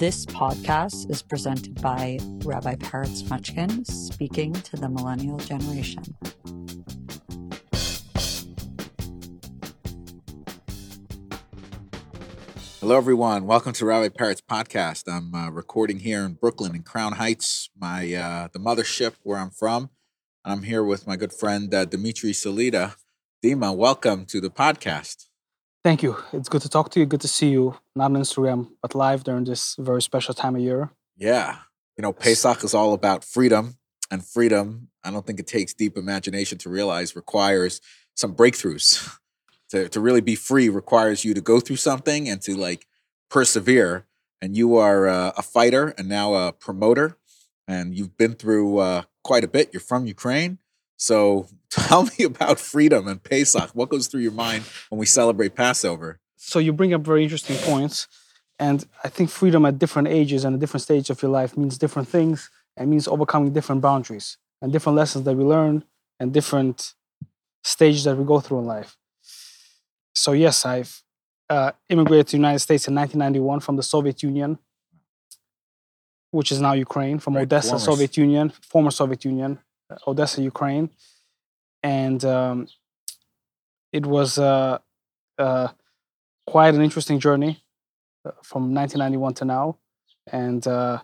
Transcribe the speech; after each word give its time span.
This 0.00 0.24
podcast 0.26 1.10
is 1.10 1.22
presented 1.22 1.80
by 1.82 2.18
Rabbi 2.44 2.76
Peretz 2.76 3.22
Mochkin 3.24 3.86
speaking 3.86 4.52
to 4.52 4.76
the 4.76 4.88
millennial 4.88 5.38
generation. 5.38 6.02
Hello, 12.80 12.96
everyone. 12.96 13.46
Welcome 13.46 13.72
to 13.74 13.84
Rabbi 13.84 14.08
Peretz 14.08 14.40
podcast. 14.42 15.04
I'm 15.06 15.34
uh, 15.34 15.50
recording 15.50 16.00
here 16.00 16.24
in 16.24 16.34
Brooklyn 16.34 16.74
in 16.74 16.82
Crown 16.82 17.12
Heights, 17.12 17.70
my 17.78 18.12
uh, 18.14 18.48
the 18.52 18.58
mothership 18.58 19.14
where 19.22 19.38
I'm 19.38 19.50
from. 19.50 19.90
I'm 20.44 20.62
here 20.62 20.82
with 20.82 21.06
my 21.06 21.16
good 21.16 21.32
friend 21.32 21.72
uh, 21.74 21.84
Dimitri 21.84 22.32
Salita. 22.32 22.96
Dima, 23.44 23.76
welcome 23.76 24.24
to 24.26 24.40
the 24.40 24.50
podcast. 24.50 25.29
Thank 25.82 26.02
you. 26.02 26.16
It's 26.32 26.48
good 26.48 26.62
to 26.62 26.68
talk 26.68 26.90
to 26.90 27.00
you. 27.00 27.06
Good 27.06 27.22
to 27.22 27.28
see 27.28 27.48
you, 27.48 27.76
not 27.96 28.10
on 28.10 28.16
Instagram, 28.16 28.68
but 28.82 28.94
live 28.94 29.24
during 29.24 29.44
this 29.44 29.76
very 29.78 30.02
special 30.02 30.34
time 30.34 30.54
of 30.54 30.60
year. 30.60 30.90
Yeah. 31.16 31.56
You 31.96 32.02
know, 32.02 32.12
Pesach 32.12 32.62
is 32.64 32.74
all 32.74 32.92
about 32.92 33.24
freedom, 33.24 33.76
and 34.10 34.24
freedom, 34.24 34.88
I 35.04 35.10
don't 35.10 35.26
think 35.26 35.40
it 35.40 35.46
takes 35.46 35.72
deep 35.72 35.96
imagination 35.96 36.58
to 36.58 36.68
realize, 36.68 37.14
requires 37.14 37.80
some 38.14 38.34
breakthroughs. 38.34 39.16
to, 39.70 39.88
to 39.88 40.00
really 40.00 40.20
be 40.20 40.34
free 40.34 40.68
requires 40.68 41.24
you 41.24 41.32
to 41.32 41.40
go 41.40 41.60
through 41.60 41.76
something 41.76 42.28
and 42.28 42.42
to 42.42 42.56
like 42.56 42.86
persevere. 43.30 44.06
And 44.42 44.56
you 44.56 44.76
are 44.76 45.06
uh, 45.06 45.32
a 45.36 45.42
fighter 45.42 45.94
and 45.98 46.08
now 46.08 46.34
a 46.34 46.52
promoter, 46.52 47.18
and 47.68 47.94
you've 47.94 48.16
been 48.16 48.34
through 48.34 48.78
uh, 48.78 49.02
quite 49.22 49.44
a 49.44 49.48
bit. 49.48 49.70
You're 49.72 49.80
from 49.80 50.06
Ukraine. 50.06 50.58
So 51.00 51.46
tell 51.70 52.04
me 52.04 52.24
about 52.24 52.60
freedom 52.60 53.08
and 53.08 53.22
Pesach. 53.22 53.70
What 53.70 53.88
goes 53.88 54.06
through 54.06 54.20
your 54.20 54.32
mind 54.32 54.64
when 54.90 54.98
we 54.98 55.06
celebrate 55.06 55.54
Passover? 55.54 56.20
So 56.36 56.58
you 56.58 56.72
bring 56.74 56.92
up 56.92 57.00
very 57.00 57.22
interesting 57.22 57.56
points. 57.56 58.06
And 58.58 58.84
I 59.02 59.08
think 59.08 59.30
freedom 59.30 59.64
at 59.64 59.78
different 59.78 60.08
ages 60.08 60.44
and 60.44 60.54
a 60.54 60.58
different 60.58 60.82
stage 60.82 61.08
of 61.08 61.22
your 61.22 61.30
life 61.30 61.56
means 61.56 61.78
different 61.78 62.08
things 62.08 62.50
and 62.76 62.90
means 62.90 63.08
overcoming 63.08 63.54
different 63.54 63.80
boundaries 63.80 64.36
and 64.60 64.70
different 64.70 64.96
lessons 64.96 65.24
that 65.24 65.34
we 65.34 65.42
learn 65.42 65.84
and 66.20 66.34
different 66.34 66.92
stages 67.64 68.04
that 68.04 68.16
we 68.18 68.24
go 68.24 68.38
through 68.38 68.58
in 68.58 68.66
life. 68.66 68.98
So 70.14 70.32
yes, 70.32 70.66
I've 70.66 71.02
uh, 71.48 71.72
immigrated 71.88 72.26
to 72.28 72.32
the 72.32 72.36
United 72.36 72.58
States 72.58 72.86
in 72.86 72.94
1991 72.94 73.60
from 73.60 73.76
the 73.76 73.82
Soviet 73.82 74.22
Union, 74.22 74.58
which 76.30 76.52
is 76.52 76.60
now 76.60 76.74
Ukraine, 76.74 77.18
from 77.18 77.36
right, 77.36 77.42
Odessa, 77.42 77.70
former. 77.70 77.84
Soviet 77.84 78.16
Union, 78.18 78.50
former 78.50 78.90
Soviet 78.90 79.24
Union, 79.24 79.58
Odessa, 80.06 80.42
Ukraine, 80.42 80.90
and 81.82 82.24
um, 82.24 82.68
it 83.92 84.06
was 84.06 84.38
uh, 84.38 84.78
uh, 85.38 85.68
quite 86.46 86.74
an 86.74 86.82
interesting 86.82 87.18
journey 87.18 87.62
uh, 88.24 88.32
from 88.42 88.74
1991 88.74 89.34
to 89.34 89.44
now, 89.44 89.78
and. 90.30 90.66
Uh, 90.66 90.98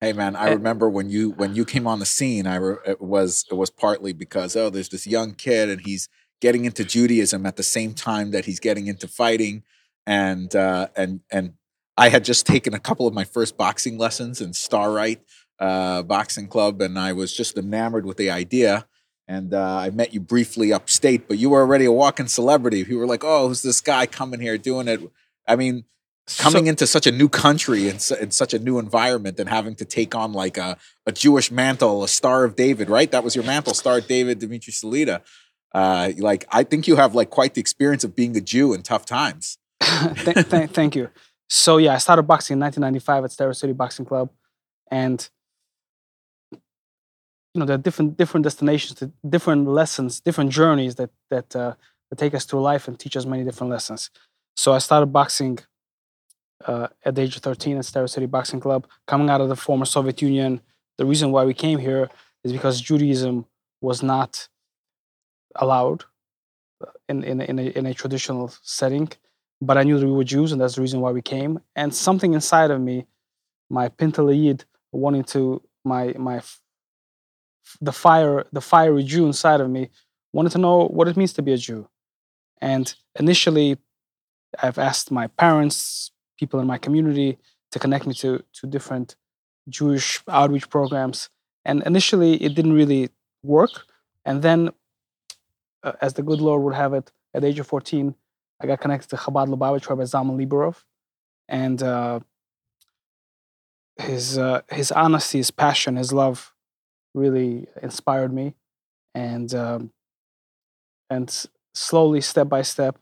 hey 0.00 0.12
man, 0.12 0.36
I 0.36 0.50
remember 0.50 0.88
when 0.88 1.10
you 1.10 1.30
when 1.30 1.54
you 1.54 1.64
came 1.64 1.86
on 1.86 1.98
the 1.98 2.06
scene. 2.06 2.46
I 2.46 2.56
re- 2.56 2.76
it 2.86 3.00
was 3.00 3.44
it 3.50 3.54
was 3.54 3.70
partly 3.70 4.12
because 4.12 4.54
oh, 4.54 4.70
there's 4.70 4.90
this 4.90 5.06
young 5.06 5.34
kid 5.34 5.68
and 5.68 5.80
he's 5.80 6.08
getting 6.40 6.64
into 6.64 6.84
Judaism 6.84 7.46
at 7.46 7.56
the 7.56 7.62
same 7.62 7.94
time 7.94 8.30
that 8.30 8.44
he's 8.44 8.60
getting 8.60 8.86
into 8.86 9.08
fighting, 9.08 9.62
and 10.06 10.54
uh, 10.54 10.88
and 10.96 11.20
and 11.30 11.54
I 11.96 12.08
had 12.10 12.24
just 12.24 12.46
taken 12.46 12.74
a 12.74 12.78
couple 12.78 13.06
of 13.06 13.14
my 13.14 13.24
first 13.24 13.56
boxing 13.56 13.96
lessons 13.98 14.40
in 14.40 14.52
Starrett 14.52 15.24
uh, 15.58 16.02
Boxing 16.02 16.48
Club, 16.48 16.80
and 16.80 16.98
I 16.98 17.12
was 17.12 17.32
just 17.32 17.56
enamored 17.56 18.06
with 18.06 18.16
the 18.16 18.30
idea. 18.30 18.86
And 19.28 19.52
uh, 19.52 19.78
I 19.78 19.90
met 19.90 20.14
you 20.14 20.20
briefly 20.20 20.72
upstate, 20.72 21.26
but 21.26 21.38
you 21.38 21.50
were 21.50 21.60
already 21.60 21.84
a 21.84 21.92
walking 21.92 22.28
celebrity. 22.28 22.84
People 22.84 23.00
were 23.00 23.06
like, 23.06 23.24
"Oh, 23.24 23.48
who's 23.48 23.62
this 23.62 23.80
guy 23.80 24.06
coming 24.06 24.40
here 24.40 24.56
doing 24.56 24.86
it?" 24.86 25.00
I 25.48 25.56
mean, 25.56 25.84
coming 26.38 26.66
so, 26.66 26.70
into 26.70 26.86
such 26.86 27.06
a 27.06 27.12
new 27.12 27.28
country 27.28 27.88
and 27.88 28.04
in 28.20 28.30
such 28.30 28.54
a 28.54 28.58
new 28.58 28.78
environment 28.78 29.38
and 29.38 29.48
having 29.48 29.74
to 29.76 29.84
take 29.84 30.14
on 30.14 30.32
like 30.32 30.56
a, 30.56 30.76
a 31.06 31.12
Jewish 31.12 31.50
mantle, 31.50 32.04
a 32.04 32.08
Star 32.08 32.44
of 32.44 32.56
David, 32.56 32.88
right? 32.88 33.10
That 33.10 33.24
was 33.24 33.34
your 33.34 33.44
mantle, 33.44 33.74
Star 33.74 33.98
of 33.98 34.06
David, 34.06 34.38
Dimitri 34.38 34.72
Salita. 34.72 35.22
Uh, 35.72 36.12
like 36.18 36.46
I 36.50 36.62
think 36.64 36.88
you 36.88 36.96
have 36.96 37.14
like 37.14 37.30
quite 37.30 37.54
the 37.54 37.60
experience 37.60 38.04
of 38.04 38.16
being 38.16 38.36
a 38.36 38.40
Jew 38.40 38.74
in 38.74 38.82
tough 38.82 39.06
times. 39.06 39.58
th- 39.82 40.48
th- 40.48 40.70
thank 40.70 40.96
you. 40.96 41.10
So 41.48 41.76
yeah, 41.76 41.94
I 41.94 41.98
started 41.98 42.22
boxing 42.22 42.54
in 42.54 42.60
1995 42.60 43.24
at 43.24 43.32
Starrett 43.32 43.56
City 43.56 43.72
Boxing 43.72 44.04
Club, 44.04 44.30
and 44.90 45.28
know 47.60 47.66
there 47.66 47.74
are 47.74 47.86
different 47.88 48.16
different 48.16 48.44
destinations, 48.44 49.02
different 49.28 49.68
lessons, 49.68 50.20
different 50.20 50.50
journeys 50.50 50.94
that 50.96 51.10
that 51.30 51.54
uh, 51.54 51.74
that 52.10 52.18
take 52.18 52.34
us 52.34 52.44
through 52.44 52.62
life 52.62 52.88
and 52.88 52.98
teach 52.98 53.16
us 53.16 53.26
many 53.26 53.44
different 53.44 53.70
lessons. 53.70 54.10
So 54.56 54.72
I 54.72 54.78
started 54.78 55.06
boxing 55.06 55.58
uh, 56.64 56.88
at 57.04 57.14
the 57.14 57.22
age 57.22 57.36
of 57.36 57.42
13 57.42 57.76
at 57.76 57.84
Starrett 57.84 58.10
City 58.10 58.26
Boxing 58.26 58.60
Club, 58.60 58.86
coming 59.06 59.28
out 59.28 59.40
of 59.40 59.48
the 59.48 59.56
former 59.56 59.84
Soviet 59.84 60.22
Union. 60.22 60.60
The 60.98 61.04
reason 61.04 61.30
why 61.30 61.44
we 61.44 61.54
came 61.54 61.78
here 61.78 62.08
is 62.42 62.52
because 62.52 62.80
Judaism 62.80 63.46
was 63.80 64.02
not 64.02 64.48
allowed 65.56 66.04
uh, 66.82 66.90
in, 67.08 67.22
in, 67.24 67.40
in, 67.40 67.58
a, 67.58 67.62
in 67.62 67.86
a 67.86 67.94
traditional 67.94 68.52
setting. 68.62 69.10
But 69.60 69.78
I 69.78 69.82
knew 69.82 69.98
that 69.98 70.06
we 70.06 70.12
were 70.12 70.24
Jews, 70.24 70.52
and 70.52 70.60
that's 70.60 70.74
the 70.74 70.82
reason 70.82 71.00
why 71.00 71.12
we 71.12 71.22
came. 71.22 71.60
And 71.74 71.94
something 71.94 72.34
inside 72.34 72.70
of 72.70 72.80
me, 72.80 73.06
my 73.70 73.88
Pintele 73.88 74.36
Yid, 74.36 74.64
wanting 74.92 75.24
to, 75.24 75.62
my, 75.84 76.14
my, 76.18 76.42
the 77.80 77.92
fire, 77.92 78.44
the 78.52 78.60
fiery 78.60 79.02
Jew 79.02 79.26
inside 79.26 79.60
of 79.60 79.70
me, 79.70 79.90
wanted 80.32 80.52
to 80.52 80.58
know 80.58 80.86
what 80.86 81.08
it 81.08 81.16
means 81.16 81.32
to 81.34 81.42
be 81.42 81.52
a 81.52 81.56
Jew. 81.56 81.88
And 82.60 82.94
initially, 83.18 83.78
I've 84.62 84.78
asked 84.78 85.10
my 85.10 85.26
parents, 85.26 86.10
people 86.38 86.60
in 86.60 86.66
my 86.66 86.78
community, 86.78 87.38
to 87.72 87.78
connect 87.78 88.06
me 88.06 88.14
to, 88.14 88.42
to 88.54 88.66
different 88.66 89.16
Jewish 89.68 90.22
outreach 90.28 90.70
programs. 90.70 91.30
And 91.64 91.82
initially, 91.84 92.42
it 92.42 92.54
didn't 92.54 92.72
really 92.72 93.10
work. 93.42 93.70
And 94.24 94.42
then 94.42 94.70
uh, 95.82 95.92
as 96.00 96.14
the 96.14 96.22
good 96.22 96.40
Lord 96.40 96.62
would 96.62 96.74
have 96.74 96.94
it, 96.94 97.12
at 97.34 97.42
the 97.42 97.48
age 97.48 97.58
of 97.58 97.66
14, 97.66 98.14
I 98.60 98.66
got 98.66 98.80
connected 98.80 99.10
to 99.10 99.16
Chabad 99.16 99.48
Lubavitch 99.48 99.88
Rabbi 99.88 100.02
Zalman 100.02 100.36
Liberow. 100.42 100.74
And 101.48 101.82
uh, 101.82 102.20
his, 103.96 104.38
uh, 104.38 104.62
his 104.70 104.90
honesty, 104.92 105.38
his 105.38 105.50
passion, 105.50 105.96
his 105.96 106.12
love 106.12 106.52
really 107.16 107.66
inspired 107.82 108.32
me. 108.32 108.54
And, 109.14 109.52
um, 109.54 109.90
and 111.10 111.28
slowly, 111.74 112.20
step 112.20 112.48
by 112.48 112.62
step, 112.62 112.98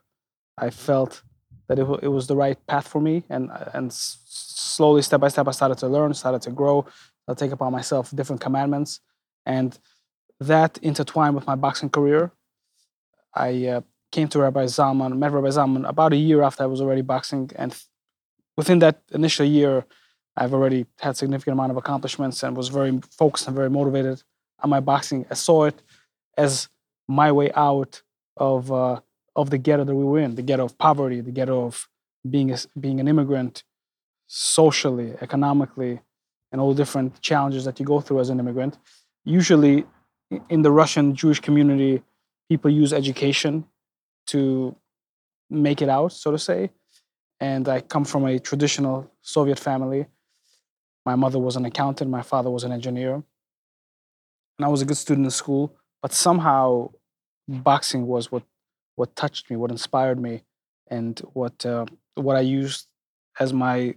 I 0.57 0.71
felt 0.71 1.23
that 1.69 1.79
it, 1.79 1.87
it 2.03 2.09
was 2.09 2.27
the 2.27 2.37
right 2.37 2.59
path 2.67 2.89
for 2.89 3.01
me. 3.01 3.25
And, 3.29 3.51
and 3.75 3.93
slowly, 3.93 5.03
step 5.03 5.21
by 5.21 5.29
step, 5.29 5.49
I 5.49 5.51
started 5.51 5.79
to 5.79 5.89
learn, 5.89 6.15
started 6.15 6.43
to 6.43 6.51
grow, 6.51 6.87
I 7.29 7.35
take 7.35 7.53
upon 7.53 7.73
myself 7.73 8.11
different 8.15 8.41
commandments. 8.41 9.01
And 9.45 9.79
that 10.41 10.79
intertwined 10.79 11.35
with 11.35 11.47
my 11.47 11.57
boxing 11.57 11.91
career 11.91 12.33
I 13.35 13.67
uh, 13.67 13.81
came 14.13 14.29
to 14.29 14.39
Rabbi 14.39 14.65
Zalman, 14.67 15.19
met 15.19 15.33
Rabbi 15.33 15.49
Zalman 15.49 15.89
about 15.89 16.13
a 16.13 16.17
year 16.17 16.43
after 16.43 16.63
I 16.63 16.67
was 16.67 16.81
already 16.81 17.03
boxing, 17.03 17.51
and 17.57 17.77
within 18.57 18.79
that 18.79 19.03
initial 19.13 19.47
year, 19.47 19.87
I've 20.37 20.53
already 20.53 20.87
had 20.99 21.17
significant 21.17 21.55
amount 21.55 21.71
of 21.71 21.77
accomplishments 21.77 22.43
and 22.43 22.56
was 22.56 22.69
very 22.69 23.00
focused 23.11 23.47
and 23.47 23.56
very 23.56 23.71
motivated 23.71 24.22
on 24.61 24.71
my 24.71 24.81
boxing. 24.81 25.27
I 25.31 25.34
saw 25.34 25.65
it 25.65 25.81
as 26.37 26.69
my 27.06 27.31
way 27.31 27.53
out 27.55 28.03
of 28.37 28.72
uh, 28.72 29.00
of 29.37 29.50
the 29.50 29.59
ghetto 29.59 29.84
that 29.84 29.95
we 29.95 30.05
were 30.05 30.21
in, 30.21 30.34
the 30.34 30.43
ghetto 30.43 30.65
of 30.65 30.78
poverty, 30.78 31.21
the 31.21 31.33
ghetto 31.33 31.65
of 31.65 31.89
being 32.28 32.53
a, 32.53 32.59
being 32.78 33.00
an 33.00 33.09
immigrant, 33.09 33.65
socially, 34.27 35.15
economically, 35.21 36.00
and 36.53 36.61
all 36.61 36.72
the 36.72 36.77
different 36.77 37.21
challenges 37.21 37.65
that 37.65 37.81
you 37.81 37.87
go 37.87 38.01
through 38.01 38.21
as 38.21 38.31
an 38.31 38.39
immigrant. 38.39 38.78
Usually, 39.25 39.84
in 40.49 40.62
the 40.62 40.71
Russian 40.71 41.15
Jewish 41.15 41.41
community, 41.41 42.03
people 42.49 42.71
use 42.71 42.93
education 42.93 43.65
to 44.28 44.75
make 45.51 45.83
it 45.83 45.89
out, 45.89 46.12
so 46.12 46.31
to 46.31 46.39
say. 46.39 46.71
And 47.41 47.69
I 47.69 47.81
come 47.81 48.04
from 48.04 48.25
a 48.25 48.39
traditional 48.39 49.10
Soviet 49.21 49.59
family. 49.59 50.07
My 51.04 51.16
mother 51.16 51.39
was 51.39 51.56
an 51.56 51.65
accountant, 51.65 52.10
my 52.10 52.22
father 52.22 52.51
was 52.51 52.65
an 52.65 52.72
engineer. 52.72 53.15
And 53.15 54.65
I 54.65 54.68
was 54.68 54.83
a 54.83 54.84
good 54.84 54.97
student 54.97 55.27
in 55.27 55.30
school, 55.30 55.74
but 56.01 56.12
somehow 56.12 56.91
boxing 57.48 58.06
was 58.06 58.30
what, 58.30 58.45
what 58.95 59.16
touched 59.16 59.51
me, 59.51 59.56
what 59.56 59.71
inspired 59.71 60.21
me, 60.21 60.45
and 60.89 61.18
what, 61.33 61.66
uh, 61.66 61.86
what 62.15 62.36
I 62.36 62.41
used 62.41 62.86
as 63.41 63.53
my 63.53 63.95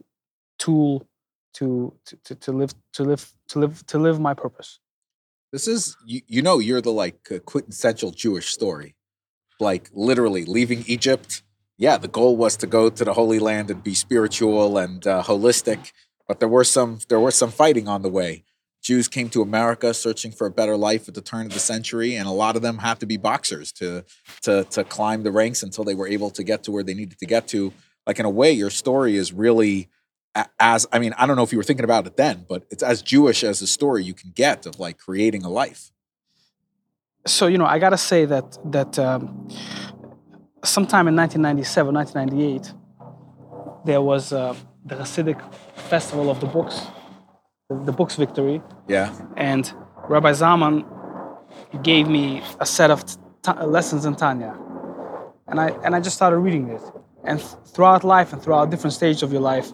tool 0.57 1.07
to, 1.53 1.93
to, 2.23 2.35
to, 2.35 2.51
live, 2.51 2.73
to, 2.93 3.03
live, 3.03 3.33
to, 3.49 3.59
live, 3.59 3.85
to 3.87 3.97
live 3.99 4.19
my 4.19 4.33
purpose. 4.33 4.79
This 5.51 5.67
is 5.67 5.95
you, 6.05 6.21
you 6.27 6.41
know 6.41 6.59
you're 6.59 6.81
the 6.81 6.91
like 6.91 7.29
quintessential 7.45 8.11
Jewish 8.11 8.51
story. 8.51 8.95
Like 9.59 9.89
literally 9.93 10.45
leaving 10.45 10.83
Egypt. 10.87 11.41
Yeah, 11.77 11.97
the 11.97 12.07
goal 12.07 12.35
was 12.35 12.57
to 12.57 12.67
go 12.67 12.89
to 12.89 13.05
the 13.05 13.13
Holy 13.13 13.39
Land 13.39 13.71
and 13.71 13.83
be 13.83 13.93
spiritual 13.93 14.77
and 14.77 15.05
uh, 15.05 15.23
holistic, 15.23 15.91
but 16.27 16.39
there 16.39 16.49
were 16.49 16.63
some 16.63 16.99
there 17.09 17.19
were 17.19 17.31
some 17.31 17.51
fighting 17.51 17.87
on 17.87 18.01
the 18.01 18.09
way. 18.09 18.43
Jews 18.81 19.07
came 19.07 19.29
to 19.29 19.41
America 19.41 19.93
searching 19.93 20.31
for 20.31 20.47
a 20.47 20.51
better 20.51 20.77
life 20.77 21.07
at 21.07 21.13
the 21.13 21.21
turn 21.21 21.47
of 21.47 21.53
the 21.53 21.59
century, 21.59 22.15
and 22.15 22.27
a 22.27 22.31
lot 22.31 22.55
of 22.55 22.61
them 22.61 22.77
had 22.77 22.99
to 22.99 23.05
be 23.05 23.17
boxers 23.17 23.71
to 23.73 24.05
to 24.43 24.63
to 24.65 24.83
climb 24.83 25.23
the 25.23 25.31
ranks 25.31 25.63
until 25.63 25.83
they 25.83 25.95
were 25.95 26.07
able 26.07 26.29
to 26.31 26.43
get 26.43 26.63
to 26.63 26.71
where 26.71 26.83
they 26.83 26.93
needed 26.93 27.19
to 27.19 27.25
get 27.25 27.47
to. 27.49 27.73
like 28.05 28.19
in 28.19 28.25
a 28.25 28.29
way, 28.29 28.51
your 28.51 28.69
story 28.69 29.17
is 29.17 29.33
really 29.33 29.89
as 30.59 30.87
I 30.91 30.99
mean, 30.99 31.13
I 31.17 31.25
don't 31.25 31.35
know 31.35 31.43
if 31.43 31.51
you 31.51 31.57
were 31.57 31.63
thinking 31.63 31.83
about 31.83 32.05
it 32.05 32.15
then, 32.15 32.45
but 32.47 32.63
it's 32.69 32.83
as 32.83 33.01
Jewish 33.01 33.43
as 33.43 33.61
a 33.61 33.67
story 33.67 34.03
you 34.03 34.13
can 34.13 34.31
get 34.31 34.65
of 34.65 34.79
like 34.79 34.97
creating 34.97 35.43
a 35.43 35.49
life. 35.49 35.91
so 37.25 37.47
you 37.47 37.57
know 37.57 37.65
i 37.65 37.77
gotta 37.79 37.97
say 37.97 38.25
that 38.25 38.57
that 38.71 38.97
um, 38.97 39.47
sometime 40.63 41.07
in 41.07 41.15
1997 41.15 41.93
1998 41.93 42.73
there 43.85 44.01
was 44.01 44.33
uh, 44.33 44.55
the 44.87 44.95
hasidic 44.95 45.39
festival 45.75 46.29
of 46.29 46.39
the 46.39 46.47
books 46.47 46.81
the, 47.69 47.91
books 47.91 48.15
victory. 48.15 48.61
Yeah. 48.87 49.13
and 49.35 49.71
rabbi 50.07 50.31
zalman 50.31 50.85
gave 51.83 52.07
me 52.07 52.41
a 52.59 52.65
set 52.65 52.89
of 52.91 53.03
t- 53.05 53.51
lessons 53.65 54.05
in 54.05 54.15
tanya. 54.15 54.55
And 55.47 55.59
i 55.59 55.69
and 55.83 55.95
i 55.95 55.99
just 55.99 56.15
started 56.15 56.37
reading 56.37 56.69
it 56.69 56.81
and 57.23 57.39
th- 57.39 57.51
throughout 57.65 58.03
life 58.03 58.31
and 58.33 58.41
throughout 58.41 58.69
different 58.69 58.93
stages 58.93 59.21
of 59.23 59.31
your 59.31 59.41
life 59.41 59.71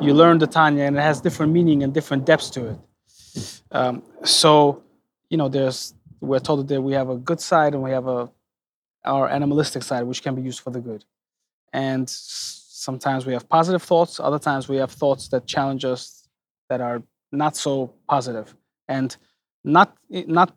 you 0.00 0.12
learn 0.14 0.38
the 0.38 0.46
tanya 0.46 0.84
and 0.84 0.96
it 0.96 1.00
has 1.00 1.20
different 1.20 1.52
meaning 1.52 1.82
and 1.82 1.94
different 1.94 2.24
depths 2.24 2.50
to 2.50 2.60
it. 2.70 2.78
Um, 3.70 4.02
so 4.24 4.82
you 5.30 5.38
know 5.38 5.48
there's 5.48 5.94
we're 6.20 6.40
told 6.40 6.68
that 6.68 6.80
we 6.82 6.92
have 6.92 7.08
a 7.08 7.16
good 7.16 7.40
side 7.40 7.72
and 7.74 7.82
we 7.82 7.90
have 7.90 8.06
a 8.06 8.30
our 9.04 9.28
animalistic 9.28 9.82
side 9.82 10.04
which 10.04 10.22
can 10.22 10.34
be 10.34 10.42
used 10.42 10.60
for 10.60 10.70
the 10.70 10.80
good. 10.80 11.04
And 11.72 12.08
sometimes 12.88 13.26
we 13.26 13.32
have 13.32 13.48
positive 13.48 13.82
thoughts 13.82 14.20
other 14.28 14.38
times 14.48 14.68
we 14.68 14.76
have 14.76 14.92
thoughts 15.02 15.28
that 15.28 15.46
challenge 15.46 15.84
us 15.84 16.02
that 16.68 16.80
are 16.80 17.02
not 17.30 17.56
so 17.56 17.72
positive 18.08 18.54
and 18.88 19.16
not 19.64 19.96
not 20.40 20.48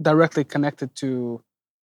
directly 0.00 0.44
connected 0.44 0.94
to 0.94 1.42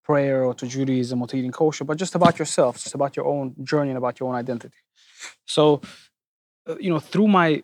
prayer 0.07 0.45
or 0.45 0.55
to 0.55 0.67
Judaism 0.67 1.21
or 1.21 1.27
to 1.27 1.37
eating 1.37 1.51
kosher, 1.51 1.85
but 1.85 1.97
just 1.99 2.15
about 2.15 2.39
yourself, 2.39 2.77
just 2.83 2.95
about 2.95 3.17
your 3.17 3.27
own 3.27 3.55
journey 3.65 3.91
and 3.91 3.99
about 3.99 4.21
your 4.21 4.29
own 4.29 4.37
identity. 4.37 4.79
So, 5.47 5.81
uh, 6.69 6.77
you 6.79 6.91
know, 6.91 7.01
through 7.01 7.29
my 7.29 7.63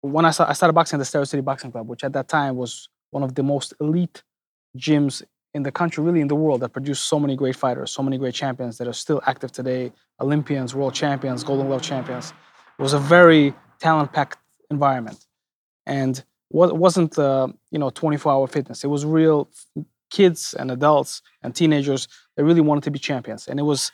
when 0.00 0.24
I, 0.24 0.30
sta- 0.30 0.48
I 0.48 0.52
started 0.52 0.74
boxing 0.74 0.96
at 0.96 1.00
the 1.00 1.04
Starrett 1.04 1.28
City 1.28 1.40
Boxing 1.40 1.72
Club, 1.72 1.88
which 1.88 2.04
at 2.04 2.12
that 2.12 2.28
time 2.28 2.54
was 2.54 2.88
one 3.10 3.24
of 3.24 3.34
the 3.34 3.42
most 3.42 3.74
elite 3.80 4.22
gyms 4.76 5.22
in 5.58 5.64
the 5.64 5.72
country, 5.72 6.02
really 6.02 6.22
in 6.22 6.28
the 6.28 6.40
world, 6.44 6.60
that 6.62 6.70
produced 6.70 7.08
so 7.08 7.18
many 7.20 7.34
great 7.36 7.56
fighters, 7.56 7.90
so 7.90 8.02
many 8.02 8.16
great 8.16 8.34
champions 8.42 8.78
that 8.78 8.86
are 8.88 8.98
still 9.04 9.20
active 9.26 9.50
today, 9.52 9.92
Olympians, 10.20 10.74
world 10.74 10.94
champions, 10.94 11.44
Golden 11.44 11.66
Glove 11.66 11.82
champions. 11.82 12.32
It 12.78 12.82
was 12.82 12.94
a 12.94 12.98
very 12.98 13.52
talent-packed 13.80 14.38
environment, 14.70 15.26
and 15.84 16.14
what 16.48 16.78
wasn't 16.78 17.18
uh, 17.18 17.48
you 17.72 17.78
know 17.78 17.90
24-hour 17.90 18.46
fitness. 18.46 18.84
It 18.84 18.90
was 18.96 19.04
real 19.04 19.50
kids 20.10 20.54
and 20.58 20.70
adults 20.70 21.22
and 21.42 21.54
teenagers 21.54 22.08
that 22.34 22.44
really 22.44 22.62
wanted 22.68 22.84
to 22.84 22.90
be 22.90 23.00
champions, 23.10 23.48
and 23.48 23.58
it 23.58 23.64
was 23.64 23.92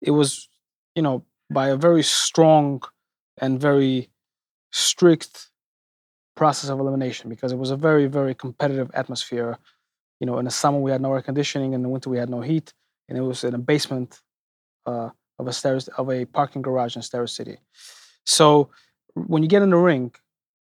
it 0.00 0.12
was 0.12 0.48
you 0.96 1.02
know 1.02 1.24
by 1.50 1.68
a 1.68 1.76
very 1.76 2.02
strong 2.02 2.82
and 3.38 3.60
very 3.60 4.08
strict 4.72 5.50
process 6.34 6.68
of 6.70 6.80
elimination 6.80 7.28
because 7.28 7.52
it 7.52 7.58
was 7.58 7.70
a 7.70 7.76
very 7.76 8.06
very 8.06 8.34
competitive 8.34 8.90
atmosphere 8.94 9.58
you 10.20 10.26
know 10.26 10.38
in 10.38 10.44
the 10.44 10.50
summer 10.50 10.78
we 10.78 10.90
had 10.90 11.00
no 11.00 11.12
air 11.12 11.22
conditioning 11.22 11.72
in 11.74 11.82
the 11.82 11.88
winter 11.88 12.10
we 12.10 12.18
had 12.18 12.30
no 12.30 12.40
heat 12.40 12.72
and 13.08 13.18
it 13.18 13.20
was 13.20 13.44
in 13.44 13.54
a 13.54 13.58
basement 13.58 14.20
uh, 14.86 15.10
of 15.38 15.46
a 15.46 15.52
stairs 15.52 15.88
of 15.88 16.10
a 16.10 16.24
parking 16.24 16.62
garage 16.62 16.96
in 16.96 17.02
Starrett 17.02 17.30
City. 17.30 17.58
So 18.24 18.70
when 19.14 19.42
you 19.42 19.48
get 19.48 19.62
in 19.62 19.70
the 19.70 19.76
ring 19.76 20.12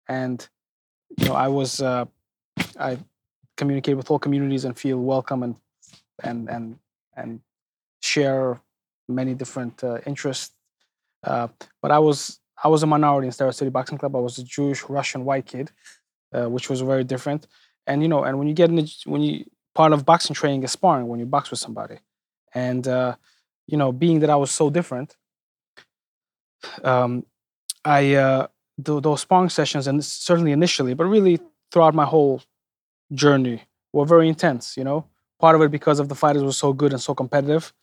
and 0.08 0.48
you 1.18 1.26
know 1.26 1.34
i 1.34 1.48
was 1.48 1.82
uh, 1.82 2.06
i 2.80 2.98
communicate 3.58 3.98
with 3.98 4.10
all 4.12 4.20
communities 4.20 4.66
and 4.66 4.78
feel 4.78 5.00
welcome 5.00 5.44
and 5.44 5.56
and 6.24 6.50
and 6.50 6.78
and 7.16 7.40
share 8.02 8.62
many 9.08 9.34
different 9.34 9.84
uh, 9.84 10.00
interests 10.06 10.56
uh, 11.24 11.48
but 11.82 11.92
i 11.92 12.00
was 12.00 12.40
i 12.64 12.68
was 12.68 12.84
a 12.84 12.88
minority 12.88 13.28
in 13.28 13.32
Starrett 13.32 13.56
City 13.56 13.70
boxing 13.70 13.98
club. 13.98 14.16
I 14.16 14.20
was 14.20 14.38
a 14.38 14.44
jewish 14.44 14.84
russian 14.84 15.26
white 15.26 15.46
kid 15.46 15.72
uh, 16.34 16.50
which 16.50 16.70
was 16.70 16.82
very 16.82 17.04
different 17.04 17.48
and 17.88 18.02
you 18.02 18.08
know 18.08 18.24
and 18.24 18.38
when 18.40 18.48
you 18.48 18.54
get 18.54 18.70
in 18.70 18.76
the, 18.76 18.96
when 19.06 19.22
you 19.22 19.46
part 19.76 19.94
of 19.94 20.06
boxing 20.06 20.34
training 20.36 20.64
is 20.64 20.72
sparring 20.72 21.08
when 21.08 21.20
you 21.20 21.26
box 21.26 21.50
with 21.50 21.60
somebody. 21.60 21.98
And 22.56 22.88
uh, 22.88 23.16
you 23.68 23.78
know 23.78 23.92
being 23.92 24.20
that 24.20 24.30
i 24.30 24.36
was 24.36 24.52
so 24.52 24.70
different 24.70 25.16
um, 26.84 27.26
i 27.86 28.16
uh, 28.16 28.48
th- 28.84 29.02
those 29.02 29.22
sparring 29.22 29.50
sessions 29.50 29.88
and 29.88 30.04
certainly 30.04 30.52
initially 30.52 30.94
but 30.94 31.06
really 31.06 31.40
throughout 31.72 31.96
my 31.96 32.06
whole 32.06 32.42
journey 33.14 33.62
were 33.92 34.06
very 34.06 34.28
intense 34.28 34.78
you 34.78 34.84
know? 34.84 35.06
Part 35.40 35.56
of 35.56 35.62
it 35.62 35.72
because 35.72 36.00
of 36.00 36.08
the 36.08 36.16
fighters 36.16 36.44
were 36.44 36.54
so 36.54 36.72
good 36.72 36.94
and 36.94 37.02
so 37.02 37.14
competitive 37.14 37.74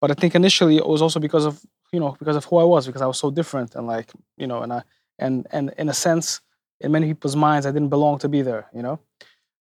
but 0.00 0.10
i 0.10 0.14
think 0.14 0.34
initially 0.34 0.76
it 0.76 0.86
was 0.86 1.02
also 1.02 1.18
because 1.18 1.44
of 1.44 1.60
you 1.92 1.98
know 1.98 2.16
because 2.18 2.36
of 2.36 2.44
who 2.44 2.58
i 2.58 2.64
was 2.64 2.86
because 2.86 3.02
i 3.02 3.06
was 3.06 3.18
so 3.18 3.30
different 3.30 3.74
and 3.74 3.86
like 3.86 4.12
you 4.36 4.46
know 4.46 4.62
and 4.62 4.72
i 4.72 4.82
and 5.18 5.46
and 5.50 5.74
in 5.76 5.88
a 5.88 5.94
sense 5.94 6.40
in 6.80 6.92
many 6.92 7.06
people's 7.08 7.34
minds 7.34 7.66
i 7.66 7.72
didn't 7.72 7.88
belong 7.88 8.16
to 8.18 8.28
be 8.28 8.42
there 8.42 8.66
you 8.72 8.82
know 8.82 9.00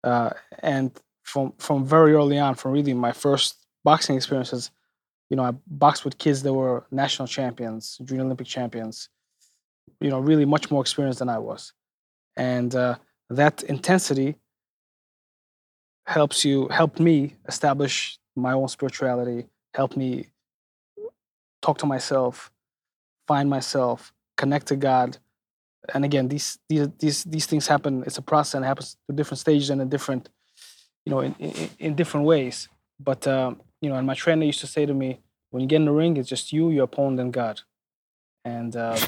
uh, 0.07 0.31
and 0.61 0.91
from 1.23 1.53
from 1.59 1.85
very 1.85 2.13
early 2.15 2.39
on 2.39 2.55
from 2.55 2.73
really 2.73 2.95
my 2.95 3.13
first 3.13 3.67
boxing 3.85 4.17
experiences 4.17 4.71
you 5.29 5.37
know 5.37 5.43
i 5.43 5.53
boxed 5.67 6.05
with 6.05 6.17
kids 6.19 6.43
that 6.43 6.55
were 6.55 6.87
national 6.91 7.27
champions 7.27 7.99
junior 8.05 8.25
olympic 8.25 8.47
champions 8.47 9.09
you 10.01 10.11
know 10.11 10.21
really 10.21 10.45
much 10.45 10.71
more 10.71 10.81
experienced 10.81 11.19
than 11.19 11.29
i 11.29 11.39
was. 11.39 11.73
And 12.37 12.75
uh, 12.75 12.97
that 13.31 13.63
intensity 13.63 14.37
helps 16.07 16.45
you 16.45 16.69
helped 16.69 17.01
me 17.01 17.35
establish 17.49 18.19
my 18.37 18.53
own 18.53 18.69
spirituality 18.69 19.47
help 19.75 19.97
me 19.97 20.29
talk 21.63 21.79
to 21.79 21.87
myself 21.87 22.51
find 23.27 23.51
myself 23.51 24.13
connect 24.37 24.67
to 24.69 24.77
god 24.77 25.19
and 25.95 26.05
again 26.05 26.29
these 26.29 26.59
these 26.69 26.89
these, 26.99 27.25
these 27.25 27.47
things 27.47 27.67
happen 27.67 28.03
it's 28.07 28.19
a 28.19 28.23
process 28.23 28.55
and 28.55 28.65
it 28.65 28.69
happens 28.69 28.97
to 29.09 29.15
different 29.15 29.39
stages 29.39 29.71
and 29.71 29.81
in 29.81 29.89
different 29.89 30.29
you 31.05 31.11
know 31.11 31.21
in, 31.21 31.35
in, 31.39 31.71
in 31.79 31.95
different 31.95 32.27
ways 32.27 32.69
but 33.01 33.27
um, 33.27 33.61
you 33.81 33.89
know 33.89 33.97
and 33.97 34.07
my 34.07 34.15
trainer 34.15 34.45
used 34.45 34.61
to 34.61 34.67
say 34.67 34.87
to 34.87 34.95
me 34.95 35.21
when 35.51 35.61
you 35.63 35.69
get 35.69 35.77
in 35.77 35.85
the 35.85 35.93
ring 35.93 36.17
it's 36.17 36.29
just 36.29 36.53
you 36.53 36.71
your 36.71 36.85
opponent 36.85 37.21
and 37.21 37.33
god 37.33 37.61
and 38.45 38.77
uh, 38.77 38.99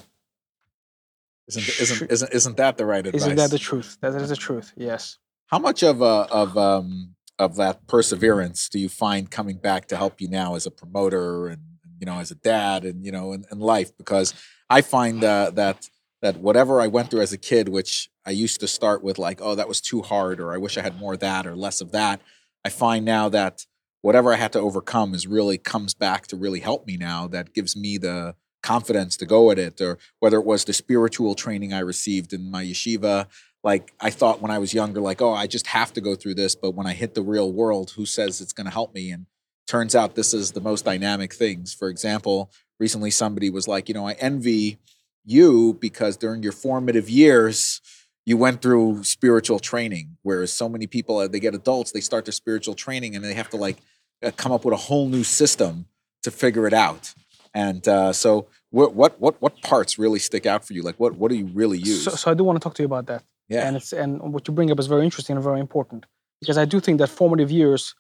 Isn't 1.49 1.69
isn't 1.81 2.11
isn't 2.11 2.33
isn't 2.33 2.57
that 2.59 2.77
the 2.77 2.87
right 2.87 3.07
advice? 3.07 3.23
isn't 3.23 3.37
that 3.37 3.51
the 3.51 3.59
truth 3.59 3.97
that 4.01 4.15
is 4.15 4.29
the 4.29 4.37
truth 4.37 4.73
yes 4.77 5.19
How 5.47 5.59
much 5.59 5.83
of 5.83 6.03
uh, 6.03 6.27
of 6.31 6.57
um 6.59 7.15
of 7.39 7.57
that 7.57 7.87
perseverance 7.87 8.69
do 8.69 8.79
you 8.79 8.89
find 8.89 9.31
coming 9.31 9.57
back 9.57 9.87
to 9.89 9.97
help 9.97 10.21
you 10.21 10.29
now 10.29 10.55
as 10.57 10.67
a 10.67 10.71
promoter 10.71 11.47
and 11.49 11.63
you 12.01 12.07
know 12.07 12.19
as 12.19 12.31
a 12.31 12.35
dad 12.35 12.85
and 12.85 13.05
you 13.07 13.13
know 13.13 13.33
in, 13.33 13.45
in 13.51 13.59
life? 13.59 13.91
Because 13.97 14.35
I 14.69 14.81
find 14.83 15.23
uh, 15.25 15.50
that 15.55 15.88
that 16.23 16.39
whatever 16.39 16.81
I 16.81 16.87
went 16.87 17.11
through 17.11 17.21
as 17.21 17.33
a 17.33 17.39
kid, 17.39 17.69
which 17.69 18.11
I 18.27 18.31
used 18.31 18.61
to 18.61 18.69
start 18.69 19.03
with 19.03 19.19
like, 19.19 19.41
oh, 19.43 19.55
that 19.55 19.69
was 19.69 19.81
too 19.81 20.03
hard, 20.03 20.41
or 20.41 20.53
I 20.53 20.59
wish 20.59 20.77
I 20.77 20.83
had 20.83 20.99
more 20.99 21.15
of 21.15 21.21
that 21.21 21.47
or 21.47 21.57
less 21.57 21.81
of 21.81 21.93
that. 21.93 22.21
I 22.65 22.71
find 22.71 23.05
now 23.05 23.29
that 23.29 23.67
whatever 24.03 24.33
I 24.33 24.37
had 24.37 24.53
to 24.53 24.61
overcome 24.61 25.15
is 25.15 25.27
really 25.27 25.59
comes 25.59 25.95
back 25.95 26.27
to 26.29 26.37
really 26.37 26.61
help 26.61 26.87
me 26.87 26.97
now. 26.97 27.29
That 27.29 27.55
gives 27.55 27.77
me 27.77 27.99
the 27.99 28.35
confidence 28.63 29.17
to 29.17 29.27
go 29.27 29.51
at 29.51 29.59
it, 29.59 29.81
or 29.81 29.99
whether 30.19 30.39
it 30.39 30.45
was 30.45 30.65
the 30.65 30.73
spiritual 30.73 31.35
training 31.35 31.73
I 31.73 31.81
received 31.81 32.33
in 32.33 32.51
my 32.51 32.65
yeshiva, 32.65 33.27
like 33.65 33.93
I 34.01 34.11
thought 34.11 34.41
when 34.41 34.51
I 34.51 34.59
was 34.59 34.75
younger, 34.75 35.01
like, 35.01 35.21
oh, 35.21 35.33
I 35.33 35.47
just 35.47 35.69
have 35.69 35.93
to 35.95 36.01
go 36.01 36.15
through 36.15 36.35
this. 36.35 36.55
But 36.55 36.73
when 36.73 36.87
I 36.87 36.95
hit 36.95 37.15
the 37.15 37.23
real 37.23 37.53
world, 37.53 37.91
who 37.91 38.07
says 38.07 38.41
it's 38.41 38.53
going 38.53 38.67
to 38.67 38.73
help 38.73 38.95
me? 38.95 39.11
And 39.11 39.27
turns 39.67 39.95
out 39.95 40.15
this 40.15 40.33
is 40.33 40.53
the 40.53 40.61
most 40.61 40.85
dynamic 40.85 41.35
things. 41.35 41.75
For 41.75 41.89
example, 41.89 42.51
recently 42.79 43.11
somebody 43.11 43.51
was 43.51 43.69
like, 43.69 43.89
you 43.89 43.95
know, 43.95 44.07
I 44.07 44.13
envy 44.13 44.79
you 45.28 45.76
because 45.80 46.16
during 46.16 46.42
your 46.42 46.52
formative 46.52 47.08
years, 47.08 47.80
you 48.26 48.37
went 48.37 48.62
through 48.62 49.04
spiritual 49.04 49.58
training. 49.58 50.16
Whereas 50.23 50.52
so 50.52 50.68
many 50.68 50.87
people, 50.87 51.18
uh, 51.18 51.28
they 51.28 51.40
get 51.40 51.54
adults, 51.54 51.92
they 51.92 52.00
start 52.00 52.25
their 52.25 52.32
spiritual 52.32 52.75
training 52.75 53.14
and 53.14 53.25
they 53.25 53.35
have 53.35 53.49
to 53.50 53.56
like 53.56 53.78
uh, 54.23 54.30
come 54.37 54.52
up 54.52 54.64
with 54.64 54.75
a 54.75 54.78
whole 54.78 55.08
new 55.08 55.25
system 55.25 55.87
to 56.23 56.30
figure 56.30 56.66
it 56.66 56.75
out. 56.75 57.14
And 57.54 57.87
uh, 57.88 58.12
so, 58.12 58.49
what 58.70 58.94
what 58.94 59.18
what 59.20 59.40
what 59.40 59.62
parts 59.62 59.99
really 59.99 60.18
stick 60.18 60.44
out 60.44 60.64
for 60.64 60.75
you? 60.75 60.82
Like, 60.82 61.00
what 61.00 61.16
what 61.16 61.30
do 61.30 61.37
you 61.37 61.47
really 61.47 61.78
use? 61.78 62.04
so, 62.04 62.11
so 62.11 62.30
i 62.30 62.35
do 62.35 62.44
want 62.44 62.56
to 62.56 62.61
talk 62.61 62.75
to 62.75 62.82
you 62.82 62.87
about 62.87 63.06
that 63.06 63.25
yeah. 63.49 63.66
and 63.66 63.76
it's 63.76 63.92
and 63.92 64.20
what 64.32 64.47
you 64.47 64.54
bring 64.54 64.70
up 64.70 64.78
is 64.78 64.87
very 64.87 65.04
interesting 65.04 65.37
and 65.37 65.42
very 65.42 65.61
important 65.61 66.06
because 66.40 66.58
I 66.58 66.64
do 66.64 66.80
think 66.80 66.99
that 66.99 67.08
formative 67.08 67.50
years 67.50 67.94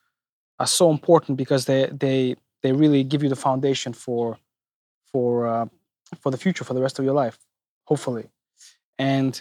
are 0.58 0.66
so 0.66 0.90
important 0.90 1.38
because 1.38 1.64
they 1.64 1.86
they 1.86 2.36
they 2.62 2.72
really 2.72 3.04
give 3.04 3.22
you 3.22 3.28
the 3.28 3.36
foundation 3.36 3.92
for 3.92 4.38
for 5.10 5.46
uh, 5.46 5.66
for 6.20 6.30
the 6.30 6.38
future 6.38 6.64
for 6.64 6.74
the 6.74 6.82
rest 6.82 6.98
of 6.98 7.04
your 7.04 7.14
life, 7.14 7.38
hopefully. 7.84 8.28
And 8.98 9.40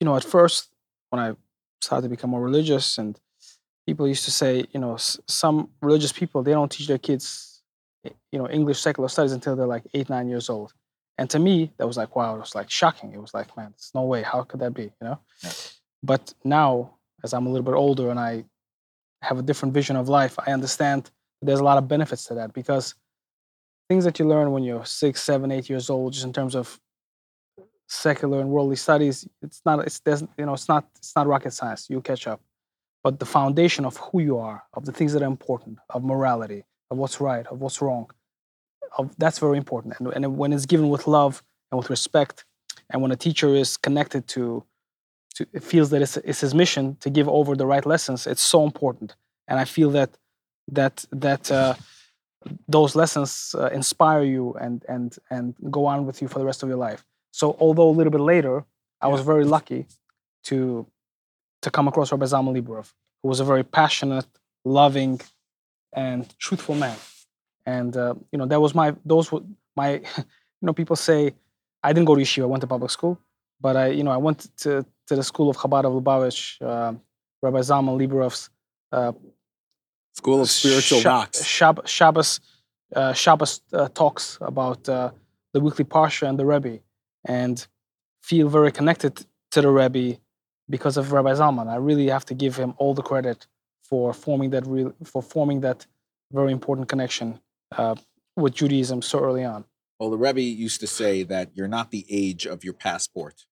you 0.00 0.04
know, 0.04 0.16
at 0.16 0.24
first 0.24 0.68
when 1.10 1.20
I 1.20 1.34
started 1.80 2.04
to 2.04 2.08
become 2.08 2.30
more 2.30 2.42
religious, 2.42 2.98
and 2.98 3.18
people 3.86 4.08
used 4.08 4.24
to 4.24 4.30
say, 4.30 4.64
you 4.72 4.80
know, 4.80 4.96
some 4.96 5.70
religious 5.82 6.12
people 6.12 6.42
they 6.42 6.52
don't 6.52 6.70
teach 6.70 6.88
their 6.88 6.98
kids, 6.98 7.62
eh, 8.04 8.10
you 8.32 8.38
know, 8.38 8.48
English 8.48 8.80
secular 8.80 9.08
studies 9.08 9.32
until 9.32 9.56
they're 9.56 9.66
like 9.66 9.84
eight 9.94 10.08
nine 10.08 10.28
years 10.28 10.48
old. 10.48 10.72
And 11.18 11.28
to 11.30 11.38
me, 11.38 11.70
that 11.76 11.86
was 11.86 11.98
like, 11.98 12.16
wow, 12.16 12.36
it 12.36 12.40
was 12.40 12.54
like 12.54 12.70
shocking. 12.70 13.12
It 13.12 13.20
was 13.20 13.34
like, 13.34 13.54
man, 13.56 13.72
there's 13.72 13.92
no 13.94 14.04
way. 14.04 14.22
How 14.22 14.42
could 14.42 14.60
that 14.60 14.72
be? 14.72 14.84
You 14.84 15.02
know. 15.02 15.18
Yeah. 15.42 15.52
But 16.02 16.32
now, 16.44 16.94
as 17.22 17.34
I'm 17.34 17.46
a 17.46 17.50
little 17.50 17.64
bit 17.64 17.74
older 17.74 18.10
and 18.10 18.18
I 18.18 18.44
have 19.22 19.38
a 19.38 19.42
different 19.42 19.74
vision 19.74 19.96
of 19.96 20.08
life, 20.08 20.38
I 20.46 20.52
understand 20.52 21.10
there's 21.42 21.60
a 21.60 21.64
lot 21.64 21.76
of 21.76 21.88
benefits 21.88 22.24
to 22.26 22.34
that 22.34 22.54
because 22.54 22.94
things 23.90 24.04
that 24.04 24.20
you 24.20 24.24
learn 24.24 24.52
when 24.52 24.62
you're 24.62 24.84
six, 24.84 25.20
seven, 25.20 25.50
eight 25.50 25.68
years 25.68 25.90
old, 25.90 26.12
just 26.12 26.24
in 26.24 26.32
terms 26.32 26.54
of 26.54 26.78
secular 27.88 28.40
and 28.40 28.48
worldly 28.48 28.76
studies, 28.76 29.26
it's 29.42 29.62
not 29.64 29.84
it's 29.84 30.00
you 30.38 30.46
know 30.46 30.54
it's 30.54 30.68
not 30.68 30.84
it's 30.96 31.14
not 31.16 31.26
rocket 31.26 31.52
science. 31.52 31.88
You'll 31.90 32.08
catch 32.12 32.28
up. 32.28 32.40
But 33.02 33.18
the 33.18 33.26
foundation 33.26 33.84
of 33.84 33.96
who 33.96 34.20
you 34.20 34.38
are, 34.38 34.62
of 34.74 34.84
the 34.84 34.92
things 34.92 35.12
that 35.12 35.22
are 35.22 35.32
important, 35.36 35.78
of 35.88 36.04
morality, 36.04 36.62
of 36.92 36.98
what's 36.98 37.20
right, 37.20 37.44
of 37.48 37.60
what's 37.62 37.82
wrong, 37.82 38.08
of 38.96 39.04
that's 39.18 39.40
very 39.40 39.58
important. 39.58 39.94
And, 39.98 40.06
and 40.14 40.38
when 40.38 40.52
it's 40.52 40.66
given 40.66 40.88
with 40.88 41.08
love 41.08 41.42
and 41.72 41.76
with 41.80 41.90
respect, 41.90 42.44
and 42.90 43.02
when 43.02 43.10
a 43.10 43.16
teacher 43.16 43.56
is 43.56 43.76
connected 43.76 44.28
to, 44.34 44.62
to 45.34 45.48
it 45.52 45.64
feels 45.64 45.90
that 45.90 46.00
it's, 46.00 46.16
it's 46.18 46.42
his 46.42 46.54
mission 46.54 46.96
to 47.00 47.10
give 47.10 47.28
over 47.28 47.56
the 47.56 47.66
right 47.66 47.84
lessons, 47.84 48.28
it's 48.28 48.46
so 48.54 48.62
important. 48.62 49.16
And 49.48 49.58
I 49.58 49.64
feel 49.64 49.90
that 49.98 50.10
that 50.68 51.04
that 51.10 51.50
uh, 51.50 51.74
those 52.68 52.96
lessons 52.96 53.54
uh, 53.58 53.66
inspire 53.66 54.22
you 54.22 54.54
and 54.54 54.84
and 54.88 55.16
and 55.30 55.54
go 55.70 55.86
on 55.86 56.06
with 56.06 56.22
you 56.22 56.28
for 56.28 56.38
the 56.38 56.44
rest 56.44 56.62
of 56.62 56.68
your 56.68 56.78
life. 56.78 57.04
So 57.32 57.56
although 57.60 57.88
a 57.88 57.96
little 57.98 58.10
bit 58.10 58.20
later, 58.20 58.64
I 59.00 59.08
was 59.08 59.20
very 59.20 59.44
lucky 59.44 59.86
to 60.44 60.86
to 61.62 61.70
come 61.70 61.88
across 61.88 62.10
Rabbi 62.10 62.24
Zalman 62.24 62.54
Liberow, 62.56 62.90
who 63.22 63.28
was 63.28 63.40
a 63.40 63.44
very 63.44 63.62
passionate, 63.62 64.26
loving, 64.64 65.20
and 65.92 66.26
truthful 66.38 66.74
man. 66.74 66.96
And 67.66 67.96
uh, 67.96 68.14
you 68.32 68.38
know 68.38 68.46
that 68.46 68.60
was 68.60 68.74
my 68.74 68.94
those 69.04 69.30
were 69.30 69.42
my 69.76 69.90
you 70.16 70.64
know 70.66 70.72
people 70.72 70.96
say 70.96 71.34
I 71.82 71.92
didn't 71.92 72.06
go 72.06 72.14
to 72.14 72.22
yeshiva, 72.22 72.44
I 72.44 72.46
went 72.46 72.62
to 72.62 72.66
public 72.66 72.90
school, 72.90 73.18
but 73.60 73.76
I 73.76 73.88
you 73.88 74.02
know 74.02 74.10
I 74.10 74.16
went 74.16 74.48
to 74.58 74.84
to 75.08 75.16
the 75.16 75.22
school 75.22 75.50
of 75.50 75.56
Chabad 75.56 75.84
of 75.84 75.92
Lubavitch, 75.92 76.60
uh, 76.62 76.94
Rabbi 77.42 77.58
Zalman 77.58 77.98
Liberow's 77.98 78.48
uh, 78.92 79.12
School 80.14 80.42
of 80.42 80.50
Spiritual 80.50 81.00
Sha- 81.00 81.10
Knocks. 81.10 81.42
Shab- 81.42 81.86
Shabbos, 81.86 82.40
uh, 82.94 83.12
Shabbos 83.12 83.60
uh, 83.72 83.88
talks 83.88 84.38
about 84.40 84.88
uh, 84.88 85.10
the 85.52 85.60
weekly 85.60 85.84
parsha 85.84 86.28
and 86.28 86.38
the 86.38 86.46
Rebbe, 86.46 86.80
and 87.24 87.66
feel 88.22 88.48
very 88.48 88.72
connected 88.72 89.24
to 89.52 89.62
the 89.62 89.70
Rebbe 89.70 90.18
because 90.68 90.96
of 90.96 91.12
Rabbi 91.12 91.32
Zalman. 91.32 91.68
I 91.68 91.76
really 91.76 92.08
have 92.08 92.24
to 92.26 92.34
give 92.34 92.56
him 92.56 92.74
all 92.78 92.94
the 92.94 93.02
credit 93.02 93.46
for 93.82 94.12
forming 94.12 94.50
that 94.50 94.66
real, 94.66 94.92
for 95.04 95.22
forming 95.22 95.60
that 95.60 95.86
very 96.32 96.52
important 96.52 96.88
connection 96.88 97.40
uh, 97.76 97.96
with 98.36 98.54
Judaism 98.54 99.02
so 99.02 99.18
early 99.20 99.44
on. 99.44 99.64
Well, 99.98 100.10
the 100.10 100.16
Rebbe 100.16 100.40
used 100.40 100.80
to 100.80 100.86
say 100.86 101.24
that 101.24 101.50
you're 101.54 101.68
not 101.68 101.90
the 101.90 102.06
age 102.08 102.46
of 102.46 102.64
your 102.64 102.72
passport. 102.72 103.46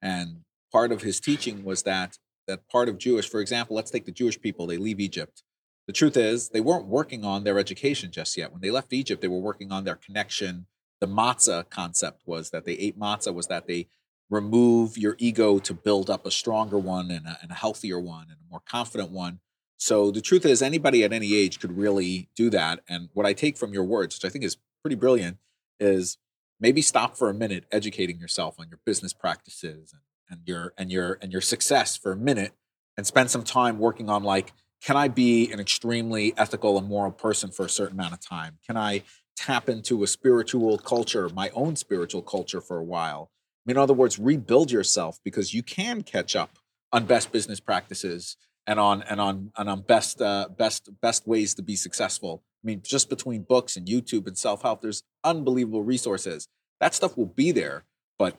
And 0.00 0.40
part 0.72 0.92
of 0.92 1.02
his 1.02 1.20
teaching 1.20 1.64
was 1.64 1.82
that 1.82 2.18
that 2.48 2.68
part 2.68 2.88
of 2.88 2.98
Jewish, 2.98 3.28
for 3.28 3.40
example, 3.40 3.76
let's 3.76 3.90
take 3.90 4.04
the 4.04 4.12
Jewish 4.12 4.40
people, 4.40 4.66
they 4.66 4.78
leave 4.78 5.00
Egypt. 5.00 5.42
The 5.86 5.92
truth 5.92 6.16
is, 6.16 6.50
they 6.50 6.60
weren't 6.60 6.86
working 6.86 7.24
on 7.24 7.44
their 7.44 7.58
education 7.58 8.10
just 8.12 8.36
yet. 8.36 8.52
When 8.52 8.60
they 8.60 8.70
left 8.70 8.92
Egypt, 8.92 9.20
they 9.20 9.28
were 9.28 9.38
working 9.38 9.72
on 9.72 9.84
their 9.84 9.96
connection. 9.96 10.66
The 11.00 11.08
matzah 11.08 11.68
concept 11.70 12.22
was 12.24 12.50
that 12.50 12.64
they 12.64 12.74
ate 12.74 12.98
matzah, 12.98 13.34
was 13.34 13.48
that 13.48 13.66
they 13.66 13.88
remove 14.30 14.96
your 14.96 15.16
ego 15.18 15.58
to 15.58 15.74
build 15.74 16.08
up 16.08 16.24
a 16.24 16.30
stronger 16.30 16.78
one 16.78 17.10
and 17.10 17.26
a, 17.26 17.38
and 17.42 17.50
a 17.50 17.54
healthier 17.54 18.00
one 18.00 18.28
and 18.30 18.38
a 18.40 18.50
more 18.50 18.62
confident 18.64 19.10
one. 19.10 19.40
So 19.76 20.12
the 20.12 20.20
truth 20.20 20.46
is, 20.46 20.62
anybody 20.62 21.02
at 21.02 21.12
any 21.12 21.34
age 21.34 21.58
could 21.58 21.76
really 21.76 22.28
do 22.36 22.48
that. 22.50 22.80
And 22.88 23.08
what 23.12 23.26
I 23.26 23.32
take 23.32 23.58
from 23.58 23.74
your 23.74 23.84
words, 23.84 24.14
which 24.14 24.24
I 24.24 24.32
think 24.32 24.44
is 24.44 24.56
pretty 24.82 24.94
brilliant, 24.94 25.38
is 25.80 26.18
maybe 26.60 26.80
stop 26.80 27.16
for 27.16 27.28
a 27.28 27.34
minute 27.34 27.64
educating 27.72 28.20
yourself 28.20 28.60
on 28.60 28.68
your 28.68 28.78
business 28.86 29.12
practices 29.12 29.92
and, 29.92 30.02
and 30.30 30.48
your 30.48 30.72
and 30.78 30.92
your 30.92 31.18
and 31.20 31.32
your 31.32 31.40
success 31.40 31.96
for 31.96 32.12
a 32.12 32.16
minute 32.16 32.52
and 32.96 33.06
spend 33.06 33.30
some 33.30 33.42
time 33.42 33.78
working 33.78 34.08
on 34.08 34.22
like 34.22 34.52
can 34.82 34.96
i 34.96 35.08
be 35.08 35.50
an 35.52 35.60
extremely 35.60 36.32
ethical 36.36 36.78
and 36.78 36.88
moral 36.88 37.12
person 37.12 37.50
for 37.50 37.66
a 37.66 37.70
certain 37.70 37.98
amount 37.98 38.12
of 38.12 38.20
time 38.20 38.58
can 38.66 38.76
i 38.76 39.02
tap 39.36 39.68
into 39.68 40.02
a 40.02 40.06
spiritual 40.06 40.78
culture 40.78 41.28
my 41.30 41.50
own 41.50 41.76
spiritual 41.76 42.22
culture 42.22 42.60
for 42.60 42.78
a 42.78 42.84
while 42.84 43.30
in 43.66 43.76
other 43.76 43.94
words 43.94 44.18
rebuild 44.18 44.70
yourself 44.70 45.18
because 45.24 45.54
you 45.54 45.62
can 45.62 46.02
catch 46.02 46.36
up 46.36 46.58
on 46.92 47.04
best 47.06 47.32
business 47.32 47.60
practices 47.60 48.36
and 48.66 48.78
on 48.78 49.02
and 49.02 49.20
on 49.20 49.50
and 49.56 49.68
on 49.68 49.80
best 49.80 50.20
uh, 50.20 50.48
best 50.56 50.88
best 51.00 51.26
ways 51.26 51.54
to 51.54 51.62
be 51.62 51.74
successful 51.74 52.42
I 52.62 52.66
mean, 52.66 52.82
just 52.84 53.08
between 53.08 53.42
books 53.42 53.76
and 53.76 53.86
YouTube 53.86 54.26
and 54.26 54.38
self 54.38 54.62
help, 54.62 54.82
there's 54.82 55.02
unbelievable 55.24 55.82
resources. 55.82 56.48
That 56.80 56.94
stuff 56.94 57.16
will 57.16 57.26
be 57.26 57.52
there, 57.52 57.84
but 58.18 58.36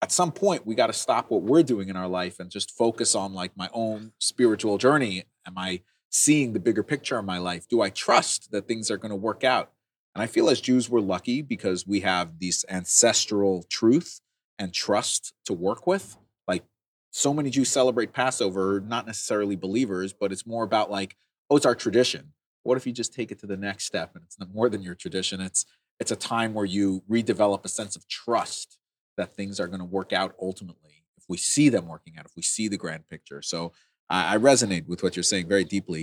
at 0.00 0.10
some 0.12 0.32
point, 0.32 0.66
we 0.66 0.74
got 0.74 0.88
to 0.88 0.92
stop 0.92 1.30
what 1.30 1.42
we're 1.42 1.62
doing 1.62 1.88
in 1.88 1.96
our 1.96 2.08
life 2.08 2.40
and 2.40 2.50
just 2.50 2.76
focus 2.76 3.14
on 3.14 3.34
like 3.34 3.56
my 3.56 3.68
own 3.72 4.12
spiritual 4.18 4.78
journey. 4.78 5.24
Am 5.46 5.56
I 5.56 5.82
seeing 6.10 6.52
the 6.52 6.60
bigger 6.60 6.82
picture 6.82 7.18
of 7.18 7.24
my 7.24 7.38
life? 7.38 7.68
Do 7.68 7.80
I 7.80 7.90
trust 7.90 8.50
that 8.52 8.68
things 8.68 8.90
are 8.90 8.96
going 8.96 9.10
to 9.10 9.16
work 9.16 9.44
out? 9.44 9.72
And 10.14 10.22
I 10.22 10.26
feel 10.26 10.50
as 10.50 10.60
Jews, 10.60 10.90
we're 10.90 11.00
lucky 11.00 11.42
because 11.42 11.86
we 11.86 12.00
have 12.00 12.38
this 12.38 12.64
ancestral 12.68 13.64
truth 13.70 14.20
and 14.58 14.74
trust 14.74 15.32
to 15.46 15.54
work 15.54 15.86
with. 15.86 16.18
Like 16.46 16.64
so 17.10 17.32
many 17.32 17.50
Jews 17.50 17.70
celebrate 17.70 18.12
Passover, 18.12 18.80
not 18.80 19.06
necessarily 19.06 19.56
believers, 19.56 20.12
but 20.12 20.32
it's 20.32 20.46
more 20.46 20.64
about 20.64 20.90
like, 20.90 21.16
oh, 21.48 21.56
it's 21.56 21.66
our 21.66 21.74
tradition 21.74 22.32
what 22.62 22.76
if 22.76 22.86
you 22.86 22.92
just 22.92 23.12
take 23.12 23.30
it 23.30 23.38
to 23.40 23.46
the 23.46 23.56
next 23.56 23.84
step 23.84 24.14
and 24.14 24.24
it's 24.24 24.36
more 24.52 24.68
than 24.68 24.82
your 24.82 24.94
tradition 24.94 25.40
it's 25.40 25.66
it's 26.00 26.10
a 26.10 26.16
time 26.16 26.54
where 26.54 26.64
you 26.64 27.02
redevelop 27.08 27.64
a 27.64 27.68
sense 27.68 27.96
of 27.96 28.06
trust 28.08 28.78
that 29.16 29.34
things 29.34 29.60
are 29.60 29.68
going 29.68 29.78
to 29.78 29.84
work 29.84 30.12
out 30.12 30.34
ultimately 30.40 31.04
if 31.16 31.24
we 31.28 31.36
see 31.36 31.68
them 31.68 31.88
working 31.88 32.14
out 32.18 32.26
if 32.26 32.32
we 32.36 32.42
see 32.42 32.68
the 32.68 32.76
grand 32.76 33.08
picture 33.08 33.42
so 33.42 33.72
i, 34.16 34.34
I 34.34 34.36
resonate 34.50 34.84
with 34.90 35.00
what 35.02 35.12
you're 35.16 35.30
saying 35.32 35.46
very 35.54 35.64
deeply 35.76 36.02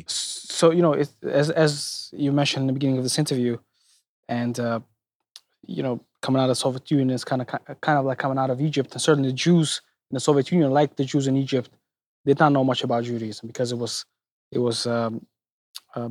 So 0.59 0.71
you 0.71 0.83
know, 0.85 0.93
it, 1.01 1.09
as 1.23 1.47
as 1.65 1.71
you 2.11 2.31
mentioned 2.41 2.63
in 2.63 2.67
the 2.67 2.73
beginning 2.73 2.97
of 2.97 3.05
this 3.07 3.17
interview, 3.23 3.53
and 4.27 4.55
uh, 4.59 4.79
you 5.75 5.81
know, 5.85 5.95
coming 6.21 6.39
out 6.41 6.49
of 6.49 6.53
the 6.55 6.61
Soviet 6.65 6.85
Union 6.91 7.11
is 7.11 7.23
kind 7.23 7.41
of 7.41 7.47
kind 7.79 7.97
of 7.99 8.03
like 8.09 8.19
coming 8.23 8.37
out 8.37 8.49
of 8.49 8.59
Egypt, 8.69 8.89
and 8.91 9.01
certainly 9.01 9.29
the 9.29 9.39
Jews 9.47 9.81
in 10.11 10.15
the 10.15 10.19
Soviet 10.19 10.51
Union, 10.51 10.69
like 10.79 10.91
the 10.97 11.05
Jews 11.05 11.27
in 11.27 11.35
Egypt, 11.37 11.69
did 12.25 12.39
not 12.39 12.51
know 12.51 12.65
much 12.71 12.83
about 12.83 13.05
Judaism 13.05 13.47
because 13.47 13.71
it 13.71 13.77
was 13.77 13.93
it 14.51 14.59
was 14.67 14.85
um, 14.85 15.25
uh, 15.95 16.09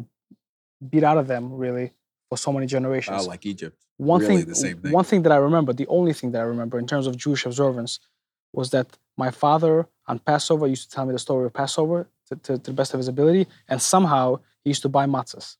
beat 0.90 1.04
out 1.04 1.18
of 1.18 1.26
them 1.26 1.52
really 1.64 1.92
for 2.28 2.38
so 2.38 2.50
many 2.56 2.66
generations. 2.66 3.22
uh, 3.22 3.28
like 3.34 3.44
egypt 3.46 3.76
one 3.98 4.20
really 4.20 4.42
thing, 4.44 4.76
thing. 4.80 4.92
one 4.92 5.04
thing 5.04 5.22
that 5.24 5.32
I 5.32 5.36
remember, 5.36 5.72
the 5.72 5.88
only 5.88 6.12
thing 6.12 6.30
that 6.32 6.40
I 6.40 6.44
remember 6.44 6.78
in 6.78 6.86
terms 6.86 7.06
of 7.06 7.16
Jewish 7.16 7.44
observance, 7.44 7.92
was 8.52 8.70
that 8.70 8.86
my 9.18 9.30
father 9.30 9.86
on 10.06 10.18
Passover 10.20 10.66
used 10.66 10.88
to 10.88 10.94
tell 10.94 11.04
me 11.04 11.12
the 11.12 11.18
story 11.18 11.44
of 11.44 11.52
Passover 11.52 12.08
to, 12.28 12.36
to, 12.36 12.58
to 12.58 12.70
the 12.70 12.72
best 12.72 12.94
of 12.94 12.98
his 12.98 13.08
ability, 13.08 13.46
and 13.68 13.82
somehow 13.82 14.36
he 14.64 14.70
used 14.70 14.82
to 14.82 14.88
buy 14.88 15.06
matzahs. 15.06 15.56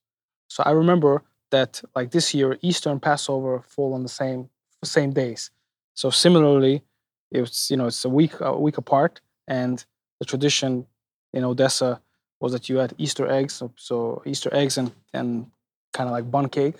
So 0.49 0.63
I 0.65 0.71
remember 0.71 1.23
that, 1.51 1.83
like 1.95 2.11
this 2.11 2.33
year, 2.33 2.59
Easter 2.63 2.91
and 2.91 3.03
Passover 3.03 3.61
fall 3.61 3.93
on 3.93 4.03
the 4.03 4.09
same 4.09 4.49
same 4.85 5.13
days. 5.13 5.51
So 5.95 6.09
similarly, 6.09 6.83
it's 7.31 7.71
you 7.71 7.77
know 7.77 7.87
it's 7.87 8.05
a 8.05 8.09
week 8.09 8.35
a 8.41 8.59
week 8.59 8.79
apart, 8.79 9.21
and 9.47 9.85
the 10.21 10.25
tradition 10.25 10.87
in 11.33 11.45
Odessa 11.45 12.01
was 12.41 12.53
that 12.53 12.69
you 12.69 12.77
had 12.77 12.95
Easter 12.99 13.31
eggs, 13.31 13.55
so, 13.55 13.73
so 13.77 14.23
Easter 14.25 14.51
eggs 14.55 14.79
and 14.79 14.93
and 15.13 15.47
kind 15.93 16.09
of 16.09 16.13
like 16.13 16.31
bun 16.31 16.49
cake. 16.49 16.77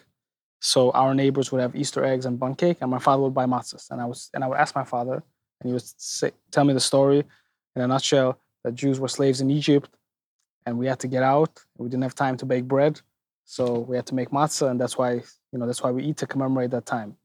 So 0.61 0.91
our 0.93 1.15
neighbors 1.15 1.53
would 1.53 1.61
have 1.61 1.77
Easter 1.77 2.05
eggs 2.05 2.25
and 2.27 2.39
bun 2.39 2.55
cake, 2.55 2.79
and 2.81 2.91
my 2.91 2.99
father 2.99 3.23
would 3.23 3.35
buy 3.35 3.47
matzahs. 3.47 3.91
And 3.91 4.01
I 4.01 4.05
was 4.05 4.31
and 4.33 4.45
I 4.45 4.47
would 4.49 4.59
ask 4.59 4.75
my 4.75 4.85
father, 4.85 5.23
and 5.61 5.69
he 5.69 5.73
would 5.73 5.83
say, 5.83 6.31
tell 6.51 6.65
me 6.65 6.75
the 6.75 6.81
story 6.81 7.25
in 7.75 7.83
a 7.83 7.87
nutshell 7.87 8.39
that 8.65 8.75
Jews 8.75 9.01
were 9.01 9.09
slaves 9.09 9.41
in 9.41 9.51
Egypt, 9.51 9.91
and 10.67 10.79
we 10.79 10.87
had 10.87 10.99
to 11.01 11.09
get 11.09 11.23
out. 11.23 11.61
We 11.77 11.89
didn't 11.89 12.03
have 12.03 12.15
time 12.15 12.37
to 12.39 12.47
bake 12.47 12.65
bread, 12.65 13.01
so 13.45 13.81
we 13.81 13.97
had 13.97 14.07
to 14.07 14.15
make 14.15 14.31
matzah, 14.31 14.71
and 14.71 14.81
that's 14.81 14.99
why 14.99 15.15
you 15.53 15.59
know 15.59 15.67
that's 15.67 15.83
why 15.83 15.91
we 15.91 16.05
eat 16.05 16.17
to 16.19 16.27
commemorate 16.27 16.71
that 16.71 16.87
time. 16.87 17.17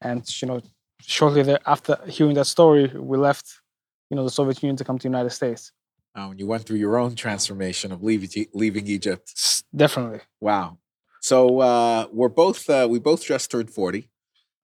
And 0.00 0.22
you 0.42 0.48
know, 0.48 0.60
shortly 1.00 1.42
there, 1.42 1.60
after 1.66 1.98
hearing 2.08 2.34
that 2.34 2.46
story, 2.46 2.86
we 2.94 3.16
left, 3.16 3.60
you 4.10 4.16
know, 4.16 4.24
the 4.24 4.30
Soviet 4.30 4.62
Union 4.62 4.76
to 4.76 4.84
come 4.84 4.98
to 4.98 5.02
the 5.02 5.08
United 5.08 5.30
States. 5.30 5.72
when 6.28 6.38
you 6.38 6.46
went 6.46 6.64
through 6.64 6.76
your 6.76 6.96
own 6.96 7.14
transformation 7.16 7.90
of 7.90 8.02
leaving, 8.02 8.46
leaving 8.52 8.86
egypt 8.86 9.32
Definitely. 9.74 10.20
Wow. 10.40 10.78
So 11.20 11.60
uh, 11.60 12.06
we're 12.12 12.28
both 12.28 12.68
uh, 12.68 12.86
we 12.88 12.98
both 12.98 13.24
just 13.24 13.50
turned 13.50 13.70
forty. 13.70 14.10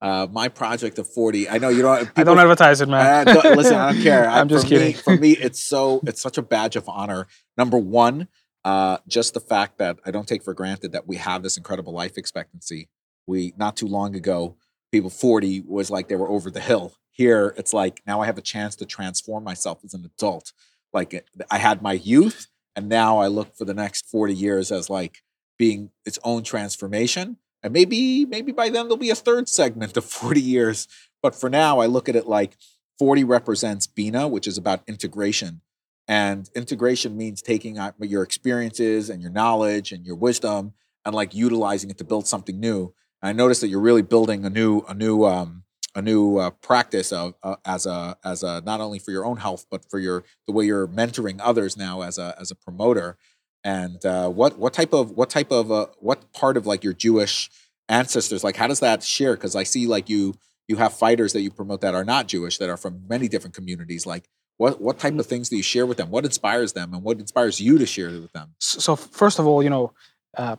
Uh, 0.01 0.27
my 0.31 0.47
project 0.47 0.97
of 0.97 1.07
forty. 1.07 1.47
I 1.47 1.59
know 1.59 1.69
you 1.69 1.83
don't. 1.83 2.09
I 2.15 2.23
don't 2.23 2.39
advertise 2.39 2.81
it, 2.81 2.89
man. 2.89 3.27
Uh, 3.27 3.33
don't- 3.41 3.55
listen, 3.57 3.75
I 3.75 3.93
don't 3.93 4.01
care. 4.09 4.27
I'm 4.27 4.47
just 4.49 4.63
for 4.65 4.69
kidding. 4.69 4.87
Me, 4.87 4.93
for 4.93 5.15
me, 5.17 5.31
it's 5.39 5.61
so 5.61 6.01
it's 6.07 6.21
such 6.21 6.37
a 6.37 6.41
badge 6.41 6.75
of 6.75 6.89
honor. 6.89 7.27
Number 7.57 7.77
one, 7.77 8.27
uh, 8.65 8.97
just 9.07 9.33
the 9.35 9.39
fact 9.39 9.77
that 9.77 9.99
I 10.05 10.09
don't 10.11 10.27
take 10.27 10.43
for 10.43 10.53
granted 10.55 10.91
that 10.93 11.07
we 11.07 11.17
have 11.17 11.43
this 11.43 11.55
incredible 11.55 11.93
life 11.93 12.17
expectancy. 12.17 12.89
We 13.27 13.53
not 13.57 13.77
too 13.77 13.85
long 13.87 14.15
ago, 14.15 14.55
people 14.91 15.11
forty 15.11 15.61
was 15.61 15.91
like 15.91 16.07
they 16.07 16.15
were 16.15 16.29
over 16.29 16.49
the 16.49 16.61
hill. 16.61 16.93
Here, 17.11 17.53
it's 17.57 17.73
like 17.73 18.01
now 18.07 18.21
I 18.21 18.25
have 18.25 18.39
a 18.39 18.41
chance 18.41 18.75
to 18.77 18.85
transform 18.85 19.43
myself 19.43 19.79
as 19.85 19.93
an 19.93 20.03
adult. 20.03 20.51
Like 20.93 21.13
it- 21.13 21.27
I 21.51 21.59
had 21.59 21.83
my 21.83 21.93
youth, 21.93 22.47
and 22.75 22.89
now 22.89 23.19
I 23.19 23.27
look 23.27 23.55
for 23.55 23.65
the 23.65 23.75
next 23.75 24.07
forty 24.07 24.33
years 24.33 24.71
as 24.71 24.89
like 24.89 25.21
being 25.59 25.91
its 26.07 26.17
own 26.23 26.41
transformation. 26.41 27.37
And 27.63 27.73
maybe 27.73 28.25
maybe 28.25 28.51
by 28.51 28.69
then 28.69 28.85
there'll 28.85 28.97
be 28.97 29.09
a 29.09 29.15
third 29.15 29.47
segment 29.47 29.97
of 29.97 30.05
40 30.21 30.41
years. 30.41 30.87
But 31.21 31.35
for 31.35 31.49
now, 31.49 31.79
I 31.79 31.85
look 31.85 32.09
at 32.09 32.15
it 32.15 32.27
like 32.27 32.57
40 32.97 33.23
represents 33.23 33.87
Bina, 33.87 34.27
which 34.27 34.47
is 34.47 34.57
about 34.57 34.81
integration. 34.87 35.61
And 36.07 36.49
integration 36.55 37.15
means 37.15 37.41
taking 37.41 37.79
your 37.99 38.23
experiences 38.23 39.09
and 39.09 39.21
your 39.21 39.31
knowledge 39.31 39.91
and 39.91 40.05
your 40.05 40.15
wisdom 40.15 40.73
and 41.05 41.15
like 41.15 41.33
utilizing 41.33 41.89
it 41.89 41.97
to 41.99 42.03
build 42.03 42.27
something 42.27 42.59
new. 42.59 42.93
I 43.21 43.33
noticed 43.33 43.61
that 43.61 43.67
you're 43.67 43.79
really 43.79 44.01
building 44.01 44.45
a 44.45 44.49
new 44.49 44.81
a 44.87 44.93
new 44.93 45.25
um, 45.25 45.63
a 45.95 46.01
new 46.01 46.37
uh, 46.37 46.49
practice 46.49 47.11
of 47.11 47.35
uh, 47.43 47.57
as 47.65 47.85
a 47.85 48.17
as 48.23 48.43
a 48.43 48.61
not 48.61 48.81
only 48.81 48.99
for 48.99 49.11
your 49.11 49.25
own 49.25 49.37
health 49.37 49.65
but 49.69 49.89
for 49.89 49.99
your 49.99 50.23
the 50.47 50.53
way 50.53 50.65
you're 50.65 50.87
mentoring 50.87 51.39
others 51.41 51.77
now 51.77 52.01
as 52.01 52.17
a 52.17 52.35
as 52.39 52.51
a 52.51 52.55
promoter. 52.55 53.17
And 53.63 54.03
uh, 54.05 54.29
what 54.29 54.57
what 54.57 54.73
type 54.73 54.93
of 54.93 55.11
what 55.11 55.29
type 55.29 55.51
of 55.51 55.71
uh, 55.71 55.87
what 55.99 56.31
part 56.33 56.57
of 56.57 56.65
like 56.65 56.83
your 56.83 56.93
Jewish 56.93 57.49
ancestors 57.89 58.43
like 58.43 58.55
how 58.55 58.67
does 58.67 58.79
that 58.79 59.03
share? 59.03 59.35
Because 59.35 59.55
I 59.55 59.63
see 59.63 59.85
like 59.87 60.09
you 60.09 60.33
you 60.67 60.77
have 60.77 60.93
fighters 60.93 61.33
that 61.33 61.41
you 61.41 61.51
promote 61.51 61.81
that 61.81 61.93
are 61.93 62.05
not 62.05 62.27
Jewish 62.27 62.57
that 62.57 62.69
are 62.69 62.77
from 62.77 63.03
many 63.07 63.27
different 63.27 63.53
communities. 63.53 64.05
Like 64.05 64.27
what 64.57 64.81
what 64.81 64.97
type 64.99 65.13
Mm. 65.13 65.19
of 65.19 65.25
things 65.27 65.49
do 65.49 65.57
you 65.57 65.63
share 65.63 65.85
with 65.85 65.97
them? 65.97 66.09
What 66.09 66.25
inspires 66.25 66.73
them, 66.73 66.93
and 66.93 67.03
what 67.03 67.19
inspires 67.19 67.59
you 67.59 67.77
to 67.77 67.85
share 67.85 68.09
with 68.09 68.31
them? 68.31 68.55
So, 68.59 68.79
so 68.79 68.95
first 68.95 69.37
of 69.39 69.45
all, 69.47 69.61
you 69.61 69.69
know, 69.69 69.93
uh, 70.37 70.55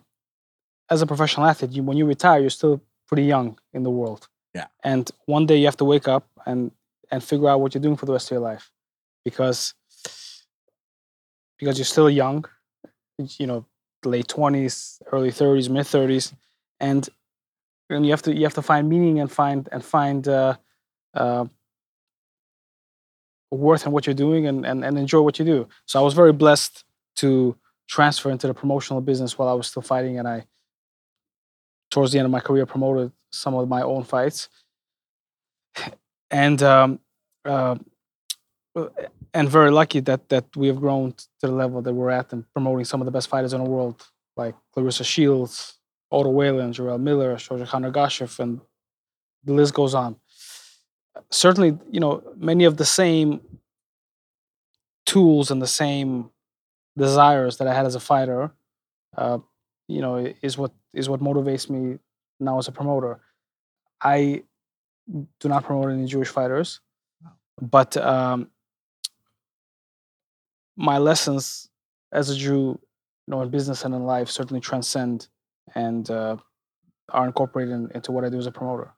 as 0.91 1.03
a 1.03 1.07
professional 1.07 1.47
athlete, 1.47 1.73
you, 1.73 1.83
when 1.83 1.97
you 1.97 2.05
retire, 2.07 2.41
you're 2.41 2.51
still 2.51 2.83
pretty 3.09 3.25
young 3.25 3.59
in 3.73 3.83
the 3.83 3.91
world. 3.91 4.29
Yeah. 4.55 4.67
And 4.85 5.11
one 5.27 5.47
day 5.47 5.57
you 5.57 5.65
have 5.67 5.77
to 5.79 5.85
wake 5.85 6.07
up 6.09 6.29
and 6.47 6.71
and 7.11 7.23
figure 7.25 7.49
out 7.49 7.61
what 7.61 7.75
you're 7.75 7.83
doing 7.83 7.97
for 7.97 8.07
the 8.07 8.13
rest 8.13 8.27
of 8.29 8.33
your 8.37 8.41
life, 8.41 8.71
because 9.25 9.75
because 11.59 11.79
you're 11.79 11.85
still 11.85 12.11
young, 12.11 12.45
you 13.39 13.47
know, 13.47 13.65
late 14.05 14.29
twenties, 14.29 15.01
early 15.13 15.31
thirties, 15.31 15.69
mid 15.69 15.87
thirties, 15.87 16.33
and 16.81 17.09
and 17.91 18.05
you 18.05 18.13
have 18.13 18.23
to 18.23 18.35
you 18.35 18.45
have 18.45 18.55
to 18.55 18.63
find 18.63 18.89
meaning 18.89 19.21
and 19.21 19.31
find 19.31 19.69
and 19.73 19.85
find 19.85 20.27
uh, 20.29 20.57
uh, 21.15 21.45
worth 23.51 23.87
in 23.87 23.93
what 23.93 24.07
you're 24.07 24.15
doing 24.15 24.47
and, 24.47 24.65
and 24.67 24.85
and 24.85 24.99
enjoy 24.99 25.21
what 25.21 25.39
you 25.39 25.45
do. 25.45 25.69
So 25.87 26.01
I 26.01 26.03
was 26.03 26.15
very 26.15 26.33
blessed 26.33 26.85
to 27.17 27.57
transfer 27.89 28.31
into 28.31 28.47
the 28.47 28.55
promotional 28.55 29.01
business 29.01 29.37
while 29.37 29.49
I 29.49 29.53
was 29.53 29.67
still 29.67 29.83
fighting, 29.83 30.19
and 30.19 30.27
I 30.27 30.47
towards 31.91 32.13
the 32.13 32.19
end 32.19 32.27
of 32.27 32.33
my 32.33 32.41
career 32.41 32.67
promoted 32.67 33.13
some 33.31 33.55
of 33.55 33.69
my 33.69 33.83
own 33.83 34.05
fights, 34.05 34.49
and 36.31 36.63
um, 36.63 37.01
uh, 37.45 37.77
and 39.35 39.49
very 39.49 39.71
lucky 39.71 40.01
that 40.01 40.29
that 40.29 40.45
we 40.57 40.67
have 40.69 40.81
grown 40.81 41.13
to 41.13 41.27
the 41.43 41.53
level 41.53 41.83
that 41.83 41.93
we're 41.93 42.11
at 42.11 42.33
and 42.33 42.45
promoting 42.53 42.85
some 42.85 43.01
of 43.01 43.07
the 43.07 43.11
best 43.11 43.29
fighters 43.29 43.53
in 43.53 43.63
the 43.63 43.71
world, 43.71 44.07
like 44.37 44.55
Claressa 44.77 45.05
Shields, 45.05 45.79
Otto 46.11 46.31
Wallin, 46.31 46.73
Jarrell 46.73 47.01
Miller, 47.01 47.37
Shohjahon 47.37 47.91
Ergashev, 47.91 48.39
and 48.39 48.61
the 49.45 49.53
list 49.53 49.75
goes 49.75 49.95
on. 49.95 50.17
Certainly, 51.31 51.79
you 51.91 52.01
know, 52.01 52.23
many 52.37 52.65
of 52.65 52.77
the 52.77 52.85
same 52.85 53.41
tools 55.07 55.51
and 55.51 55.61
the 55.61 55.67
same 55.67 56.31
desires 56.97 57.57
that 57.57 57.69
I 57.69 57.75
had 57.75 57.87
as 57.87 57.95
a 57.95 58.01
fighter, 58.01 58.53
uh, 59.17 59.39
you 59.89 60.01
know, 60.01 60.33
is 60.43 60.59
what 60.59 60.73
is 60.93 61.09
what 61.09 61.21
motivates 61.21 61.69
me 61.71 61.99
now 62.39 62.59
as 62.59 62.69
a 62.69 62.73
promoter. 62.73 63.21
I 64.01 64.43
do 65.41 65.49
not 65.49 65.65
promote 65.65 65.91
any 65.91 66.07
Jewish 66.07 66.29
fighters, 66.29 66.81
but 67.61 67.97
um, 67.97 68.52
my 70.77 70.99
lessons 70.99 71.69
as 72.13 72.31
a 72.31 72.37
Jew, 72.37 72.79
you 73.27 73.29
know, 73.29 73.43
in 73.43 73.51
business 73.51 73.85
and 73.85 73.95
in 73.95 74.05
life, 74.05 74.29
certainly 74.29 74.61
transcend 74.61 75.29
and 75.75 76.11
uh, 76.11 76.37
are 77.11 77.27
incorporated 77.27 77.75
in, 77.75 77.91
into 77.95 78.13
what 78.13 78.25
I 78.25 78.29
do 78.29 78.39
as 78.39 78.47
a 78.47 78.53
promoter. 78.53 78.93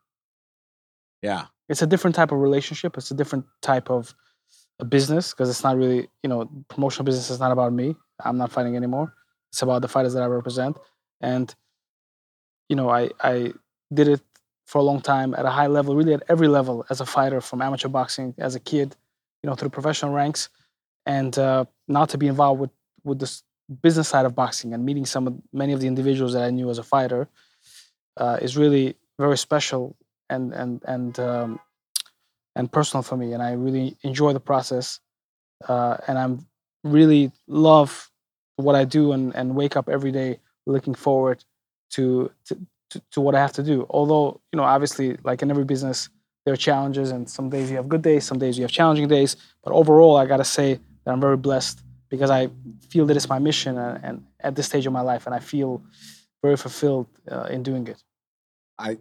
Yeah, 1.22 1.46
It's 1.68 1.82
a 1.82 1.86
different 1.86 2.14
type 2.14 2.32
of 2.32 2.38
relationship. 2.38 2.96
It's 2.98 3.10
a 3.10 3.14
different 3.14 3.46
type 3.62 3.90
of 3.90 4.14
a 4.78 4.84
business 4.84 5.30
because 5.32 5.48
it's 5.48 5.62
not 5.62 5.76
really, 5.76 6.08
you 6.22 6.28
know, 6.28 6.50
promotional 6.68 7.04
business 7.04 7.30
is 7.30 7.40
not 7.40 7.52
about 7.52 7.72
me. 7.72 7.96
I'm 8.22 8.36
not 8.36 8.52
fighting 8.52 8.76
anymore. 8.76 9.14
It's 9.50 9.62
about 9.62 9.82
the 9.82 9.88
fighters 9.88 10.14
that 10.14 10.22
I 10.22 10.26
represent, 10.26 10.76
and 11.20 11.54
you 12.68 12.76
know, 12.76 12.90
I 12.90 13.10
I 13.20 13.52
did 13.92 14.08
it 14.08 14.20
for 14.66 14.78
a 14.78 14.82
long 14.82 15.00
time 15.00 15.34
at 15.34 15.44
a 15.44 15.50
high 15.50 15.68
level, 15.68 15.94
really 15.94 16.14
at 16.14 16.22
every 16.28 16.48
level 16.48 16.84
as 16.90 17.00
a 17.00 17.06
fighter, 17.06 17.40
from 17.40 17.62
amateur 17.62 17.88
boxing 17.88 18.34
as 18.38 18.54
a 18.54 18.60
kid, 18.60 18.96
you 19.42 19.48
know, 19.48 19.54
through 19.54 19.68
professional 19.68 20.12
ranks, 20.12 20.48
and 21.06 21.38
uh, 21.38 21.64
to 22.08 22.18
be 22.18 22.26
involved 22.26 22.60
with 22.60 22.70
with 23.04 23.18
this 23.18 23.42
business 23.82 24.08
side 24.08 24.26
of 24.26 24.34
boxing 24.34 24.74
and 24.74 24.84
meeting 24.84 25.06
some 25.06 25.26
of 25.26 25.34
many 25.52 25.72
of 25.72 25.80
the 25.80 25.86
individuals 25.86 26.32
that 26.34 26.42
I 26.42 26.50
knew 26.50 26.70
as 26.70 26.78
a 26.78 26.82
fighter 26.82 27.28
uh, 28.16 28.38
is 28.40 28.56
really 28.56 28.96
very 29.18 29.38
special 29.38 29.96
and 30.30 30.52
and 30.52 30.82
and 30.86 31.18
um, 31.18 31.60
and 32.56 32.70
personal 32.70 33.02
for 33.02 33.16
me, 33.16 33.32
and 33.32 33.42
I 33.42 33.52
really 33.52 33.96
enjoy 34.02 34.32
the 34.32 34.40
process, 34.40 35.00
uh, 35.68 35.96
and 36.06 36.18
I'm 36.18 36.46
really 36.84 37.32
love 37.46 38.10
what 38.56 38.74
I 38.74 38.84
do 38.84 39.12
and 39.12 39.34
and 39.34 39.54
wake 39.54 39.76
up 39.76 39.88
every 39.88 40.12
day 40.12 40.38
looking 40.66 40.94
forward 40.94 41.44
to 41.90 42.30
to, 42.46 42.58
to, 42.90 43.02
to 43.12 43.20
what 43.20 43.34
I 43.34 43.40
have 43.40 43.52
to 43.52 43.62
do. 43.62 43.86
Although 43.90 44.40
you 44.52 44.56
know, 44.56 44.64
obviously, 44.64 45.16
like 45.24 45.42
in 45.42 45.50
every 45.50 45.64
business, 45.64 46.08
there 46.44 46.54
are 46.54 46.56
challenges, 46.56 47.10
and 47.10 47.28
some 47.28 47.50
days 47.50 47.70
you 47.70 47.76
have 47.76 47.88
good 47.88 48.02
days, 48.02 48.24
some 48.24 48.38
days 48.38 48.56
you 48.56 48.64
have 48.64 48.70
challenging 48.70 49.08
days. 49.08 49.36
But 49.62 49.72
overall, 49.72 50.16
I 50.16 50.26
gotta 50.26 50.44
say 50.44 50.80
that 51.04 51.12
I'm 51.12 51.20
very 51.20 51.36
blessed 51.36 51.80
because 52.08 52.30
I 52.30 52.50
feel 52.90 53.06
that 53.06 53.16
it's 53.16 53.28
my 53.28 53.38
mission, 53.38 53.78
and, 53.78 54.04
and 54.04 54.26
at 54.40 54.54
this 54.54 54.66
stage 54.66 54.86
of 54.86 54.92
my 54.92 55.00
life, 55.00 55.26
and 55.26 55.34
I 55.34 55.40
feel 55.40 55.82
very 56.42 56.56
fulfilled 56.56 57.08
uh, 57.30 57.44
in 57.44 57.62
doing 57.62 57.86
it. 57.88 58.02
I 58.78 58.98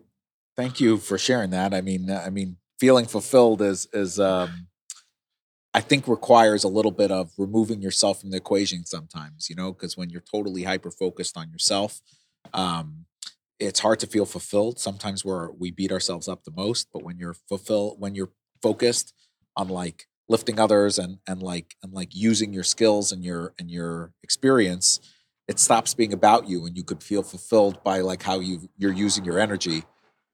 thank 0.55 0.79
you 0.79 0.97
for 0.97 1.17
sharing 1.17 1.51
that. 1.51 1.73
I 1.73 1.81
mean, 1.81 2.09
I 2.09 2.29
mean, 2.29 2.57
feeling 2.79 3.05
fulfilled 3.05 3.61
is 3.61 3.87
is 3.93 4.19
um, 4.19 4.67
I 5.73 5.81
think 5.81 6.07
requires 6.07 6.63
a 6.63 6.67
little 6.67 6.91
bit 6.91 7.11
of 7.11 7.31
removing 7.37 7.81
yourself 7.81 8.21
from 8.21 8.31
the 8.31 8.37
equation 8.37 8.85
sometimes. 8.85 9.49
You 9.49 9.55
know, 9.55 9.73
because 9.73 9.97
when 9.97 10.09
you're 10.09 10.21
totally 10.21 10.63
hyper 10.63 10.91
focused 10.91 11.37
on 11.37 11.49
yourself, 11.51 12.01
um, 12.53 13.05
it's 13.59 13.79
hard 13.79 13.99
to 13.99 14.07
feel 14.07 14.25
fulfilled. 14.25 14.79
Sometimes 14.79 15.25
we're 15.25 15.51
we 15.51 15.71
beat 15.71 15.91
ourselves 15.91 16.27
up 16.27 16.43
the 16.43 16.51
most, 16.51 16.87
but 16.93 17.03
when 17.03 17.17
you're 17.17 17.35
fulfilled, 17.49 17.99
when 17.99 18.15
you're 18.15 18.31
focused 18.61 19.13
on 19.55 19.69
like 19.69 20.07
lifting 20.29 20.59
others 20.59 20.97
and 20.97 21.17
and 21.27 21.41
like 21.41 21.75
and 21.83 21.93
like 21.93 22.09
using 22.13 22.53
your 22.53 22.63
skills 22.63 23.11
and 23.11 23.23
your 23.23 23.53
and 23.59 23.69
your 23.69 24.13
experience 24.23 24.99
it 25.47 25.59
stops 25.59 25.93
being 25.93 26.13
about 26.13 26.47
you 26.47 26.65
and 26.65 26.77
you 26.77 26.83
could 26.83 27.03
feel 27.03 27.21
fulfilled 27.21 27.83
by 27.83 27.99
like 27.99 28.23
how 28.23 28.39
you 28.39 28.69
you're 28.77 28.93
using 28.93 29.25
your 29.25 29.39
energy. 29.39 29.83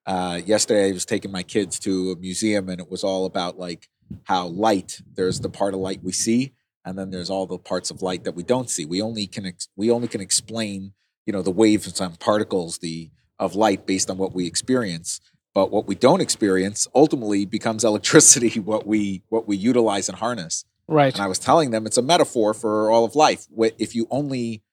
Uh, 0.06 0.39
yesterday 0.45 0.89
i 0.89 0.91
was 0.91 1.06
taking 1.06 1.32
my 1.32 1.43
kids 1.43 1.78
to 1.78 2.12
a 2.12 2.15
museum 2.15 2.69
and 2.69 2.80
it 2.80 2.89
was 2.89 3.04
all 3.04 3.25
about 3.25 3.60
like 3.60 3.88
how 4.23 4.47
light 4.47 5.02
there's 5.13 5.39
the 5.41 5.49
part 5.49 5.73
of 5.73 5.80
light 5.80 6.02
we 6.04 6.12
see 6.12 6.54
and 6.86 6.97
then 6.97 7.12
there's 7.12 7.30
all 7.30 7.45
the 7.45 7.58
parts 7.58 7.91
of 7.91 8.02
light 8.02 8.23
that 8.23 8.36
we 8.36 8.43
don't 8.43 8.69
see. 8.69 8.86
We 8.86 9.02
only 9.02 9.28
can 9.28 9.45
ex- 9.45 9.69
we 9.75 9.91
only 9.91 10.08
can 10.08 10.21
explain 10.21 10.93
you 11.25 11.34
know 11.34 11.41
the 11.41 11.52
waves 11.52 11.99
and 11.99 12.19
particles 12.19 12.80
the 12.80 13.12
of 13.38 13.56
light 13.56 13.86
based 13.86 14.10
on 14.10 14.17
what 14.17 14.34
we 14.34 14.47
experience 14.47 15.21
but 15.54 15.72
what 15.72 15.88
we 15.88 15.96
don't 15.96 16.22
experience 16.22 16.88
ultimately 16.94 17.46
becomes 17.46 17.84
electricity 17.84 18.60
what 18.72 18.86
we 18.88 19.24
what 19.30 19.48
we 19.48 19.56
utilize 19.58 20.10
and 20.10 20.18
harness 20.20 20.66
Right. 20.88 21.14
and 21.14 21.22
I 21.22 21.28
was 21.28 21.38
telling 21.38 21.70
them 21.70 21.86
it's 21.86 21.98
a 21.98 22.02
metaphor 22.02 22.56
for 22.56 22.90
all 22.90 23.06
of 23.06 23.16
life. 23.16 23.46
If 23.78 23.94
you 23.94 24.08
only, 24.10 24.64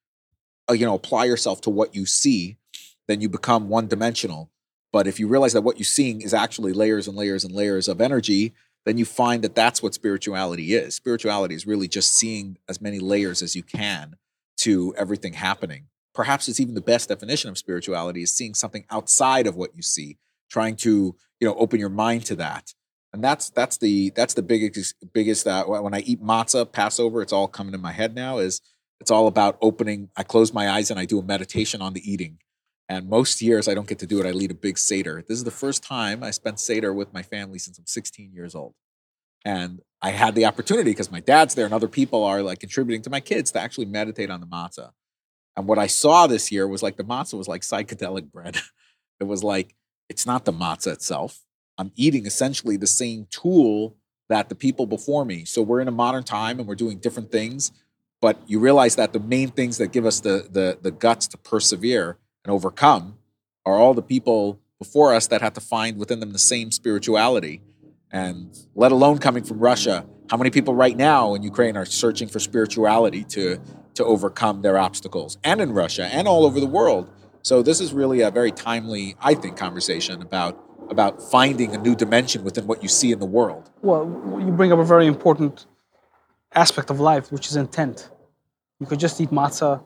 uh, 0.69 0.73
you 0.73 0.87
know, 0.87 0.95
apply 0.95 1.27
yourself 1.27 1.61
to 1.63 1.71
what 1.71 1.95
you 1.95 2.07
see, 2.07 2.57
then 3.07 3.21
you 3.21 3.29
become 3.29 3.69
one 3.69 3.87
dimensional. 3.87 4.51
But 4.93 5.07
if 5.07 5.21
you 5.21 5.29
realize 5.29 5.53
that 5.53 5.61
what 5.61 5.77
you're 5.77 5.85
seeing 5.85 6.23
is 6.23 6.33
actually 6.33 6.73
layers 6.73 7.07
and 7.07 7.19
layers 7.19 7.45
and 7.45 7.55
layers 7.55 7.87
of 7.87 8.01
energy, 8.01 8.55
then 8.87 8.97
you 8.97 9.05
find 9.05 9.45
that 9.45 9.55
that's 9.55 9.83
what 9.83 9.93
spirituality 9.93 10.73
is. 10.73 10.95
Spirituality 10.95 11.55
is 11.55 11.67
really 11.67 11.87
just 11.87 12.15
seeing 12.15 12.57
as 12.67 12.81
many 12.81 12.99
layers 12.99 13.43
as 13.43 13.55
you 13.55 13.63
can 13.63 14.17
to 14.61 14.95
everything 14.97 15.35
happening. 15.35 15.89
Perhaps 16.15 16.49
it's 16.49 16.61
even 16.61 16.75
the 16.75 16.81
best 16.81 17.11
definition 17.11 17.51
of 17.51 17.59
spirituality 17.59 18.23
is 18.23 18.35
seeing 18.35 18.55
something 18.55 18.87
outside 18.91 19.47
of 19.47 19.55
what 19.55 19.77
you 19.77 19.83
see, 19.83 20.17
trying 20.51 20.77
to, 20.77 21.17
you 21.41 21.49
know, 21.49 21.55
open 21.55 21.81
your 21.81 21.89
mind 21.89 22.25
to 22.27 22.37
that 22.37 22.73
and 23.17 23.25
that's 23.25 23.49
that's 23.49 23.79
the 23.79 24.11
that's 24.11 24.35
the 24.35 24.43
biggest 24.43 24.95
biggest 25.15 25.47
uh, 25.47 25.65
when 25.65 25.95
I 25.95 26.01
eat 26.01 26.23
matzah 26.23 26.71
Passover, 26.71 27.23
it's 27.23 27.33
all 27.33 27.49
coming 27.49 27.73
in 27.73 27.81
my 27.81 27.93
head 27.93 28.15
now. 28.15 28.37
Is 28.37 28.61
it's 29.01 29.11
all 29.11 29.27
about 29.27 29.57
opening. 29.63 30.11
I 30.17 30.23
close 30.23 30.53
my 30.53 30.69
eyes 30.69 30.91
and 30.91 31.01
I 31.01 31.07
do 31.07 31.19
a 31.19 31.23
meditation 31.23 31.81
on 31.81 31.95
the 31.95 32.13
eating. 32.13 32.39
And 32.91 33.09
most 33.09 33.41
years 33.41 33.69
I 33.69 33.75
don't 33.75 33.89
get 33.89 33.99
to 34.01 34.07
do 34.07 34.21
it. 34.21 34.27
I 34.27 34.33
lead 34.33 34.51
a 34.51 34.55
big 34.55 34.77
seder. 34.77 35.25
This 35.27 35.39
is 35.39 35.45
the 35.45 35.51
first 35.51 35.83
time 35.83 36.23
I 36.23 36.31
spent 36.31 36.61
seder 36.61 36.93
with 36.93 37.15
my 37.15 37.23
family 37.23 37.59
since 37.59 37.79
I'm 37.79 37.87
16 37.87 38.33
years 38.35 38.55
old. 38.55 38.75
And 39.47 39.81
I 40.03 40.11
had 40.11 40.35
the 40.35 40.45
opportunity 40.45 40.91
because 40.91 41.11
my 41.11 41.21
dad's 41.21 41.55
there 41.55 41.65
and 41.65 41.73
other 41.73 41.89
people 41.89 42.23
are 42.23 42.43
like 42.43 42.59
contributing 42.59 43.01
to 43.03 43.11
my 43.11 43.21
kids 43.21 43.51
to 43.53 43.61
actually 43.61 43.87
meditate 43.87 44.31
on 44.31 44.41
the 44.41 44.47
matzah. 44.47 44.91
And 45.57 45.67
what 45.67 45.79
I 45.79 45.87
saw 45.87 46.27
this 46.27 46.53
year 46.53 46.69
was 46.69 46.83
like 46.83 46.99
the 46.99 47.03
matzah 47.03 47.39
was 47.39 47.49
like 47.49 47.63
psychedelic 47.63 48.31
bread. 48.31 48.59
it 49.21 49.25
was 49.25 49.43
like 49.43 49.75
it's 50.09 50.27
not 50.27 50.45
the 50.45 50.53
matzah 50.53 50.93
itself. 50.93 51.41
I'm 51.79 51.93
eating 51.97 52.27
essentially 52.27 52.77
the 52.77 52.87
same 52.87 53.27
tool 53.31 53.97
that 54.29 54.49
the 54.49 54.55
people 54.55 54.87
before 54.87 55.25
me. 55.25 55.45
So 55.45 55.63
we're 55.63 55.81
in 55.81 55.89
a 55.89 55.93
modern 55.93 56.25
time 56.25 56.59
and 56.59 56.67
we're 56.67 56.75
doing 56.75 56.99
different 56.99 57.31
things, 57.31 57.73
but 58.21 58.39
you 58.47 58.59
realize 58.59 58.97
that 58.97 59.13
the 59.13 59.21
main 59.21 59.51
things 59.51 59.79
that 59.79 59.93
give 59.93 60.07
us 60.07 60.21
the 60.21 60.49
the 60.51 60.79
the 60.81 60.91
guts 60.91 61.27
to 61.29 61.39
persevere 61.39 62.19
and 62.45 62.53
overcome 62.53 63.19
are 63.65 63.75
all 63.75 63.95
the 63.95 64.03
people 64.03 64.61
before 64.79 65.15
us 65.15 65.27
that 65.29 65.41
had 65.41 65.55
to 65.55 65.61
find 65.61 65.99
within 65.99 66.21
them 66.21 66.33
the 66.33 66.39
same 66.39 66.71
spirituality. 66.71 67.63
And 68.11 68.57
let 68.75 68.93
alone 68.93 69.19
coming 69.19 69.45
from 69.45 69.59
Russia, 69.59 70.07
how 70.31 70.37
many 70.37 70.51
people 70.51 70.75
right 70.75 70.97
now 70.97 71.35
in 71.35 71.43
Ukraine 71.43 71.77
are 71.77 71.85
searching 71.85 72.29
for 72.29 72.39
spirituality 72.39 73.25
to 73.25 73.61
to 73.95 74.05
overcome 74.05 74.63
their 74.63 74.79
obstacles? 74.79 75.39
And 75.45 75.61
in 75.61 75.73
Russia 75.73 76.07
and 76.07 76.27
all 76.27 76.45
over 76.45 76.61
the 76.61 76.67
world. 76.67 77.11
So 77.47 77.63
this 77.63 77.81
is 77.81 77.93
really 77.93 78.23
a 78.23 78.31
very 78.33 78.51
timely, 78.51 79.15
I 79.21 79.35
think, 79.35 79.57
conversation 79.57 80.21
about 80.21 80.55
about 80.91 81.23
finding 81.23 81.77
a 81.77 81.79
new 81.79 81.95
dimension 81.95 82.43
within 82.43 82.67
what 82.67 82.83
you 82.83 82.89
see 82.89 83.13
in 83.13 83.21
the 83.21 83.31
world. 83.39 83.71
Well, 83.83 84.03
you 84.45 84.51
bring 84.51 84.73
up 84.73 84.81
a 84.81 84.85
very 84.95 85.07
important 85.07 85.67
aspect 86.57 86.91
of 86.91 86.99
life, 86.99 87.31
which 87.31 87.47
is 87.47 87.55
intent. 87.55 88.11
You 88.81 88.87
could 88.89 88.99
just 88.99 89.21
eat 89.21 89.31
matzah 89.31 89.81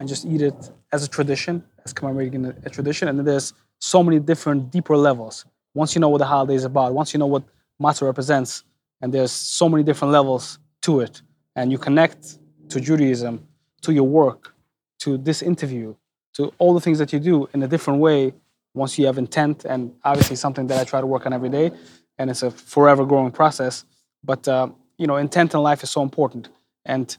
and 0.00 0.08
just 0.08 0.24
eat 0.24 0.40
it 0.40 0.70
as 0.90 1.04
a 1.04 1.08
tradition, 1.16 1.62
as 1.84 1.92
commemorating 1.92 2.46
a, 2.46 2.70
tradition, 2.70 3.08
and 3.08 3.26
there's 3.28 3.52
so 3.78 4.02
many 4.02 4.18
different 4.18 4.70
deeper 4.70 4.96
levels. 4.96 5.44
Once 5.74 5.94
you 5.94 6.00
know 6.00 6.08
what 6.08 6.22
the 6.24 6.30
holiday 6.34 6.54
is 6.54 6.64
about, 6.64 6.94
once 6.94 7.12
you 7.12 7.18
know 7.18 7.30
what 7.34 7.44
matzah 7.78 8.06
represents, 8.12 8.64
and 9.02 9.12
there's 9.12 9.32
so 9.32 9.68
many 9.68 9.82
different 9.82 10.12
levels 10.12 10.58
to 10.80 11.00
it, 11.00 11.20
and 11.56 11.70
you 11.72 11.76
connect 11.76 12.38
to 12.70 12.80
Judaism, 12.80 13.46
to 13.82 13.92
your 13.92 14.08
work, 14.08 14.54
to 15.00 15.18
this 15.18 15.42
interview, 15.42 15.94
to 16.36 16.52
all 16.58 16.74
the 16.74 16.80
things 16.80 16.98
that 16.98 17.12
you 17.12 17.20
do 17.20 17.48
in 17.54 17.62
a 17.62 17.68
different 17.68 18.00
way 18.00 18.32
once 18.74 18.98
you 18.98 19.06
have 19.06 19.18
intent 19.18 19.64
and 19.64 19.94
obviously 20.04 20.36
something 20.36 20.66
that 20.68 20.80
i 20.80 20.84
try 20.84 21.00
to 21.00 21.06
work 21.06 21.26
on 21.26 21.32
every 21.32 21.48
day 21.50 21.70
and 22.18 22.30
it's 22.30 22.42
a 22.42 22.50
forever 22.50 23.04
growing 23.04 23.30
process. 23.32 23.84
But 24.24 24.46
uh, 24.46 24.68
you 24.98 25.06
know 25.06 25.16
intent 25.16 25.54
in 25.54 25.60
life 25.60 25.82
is 25.82 25.90
so 25.90 26.02
important. 26.02 26.48
And 26.84 27.16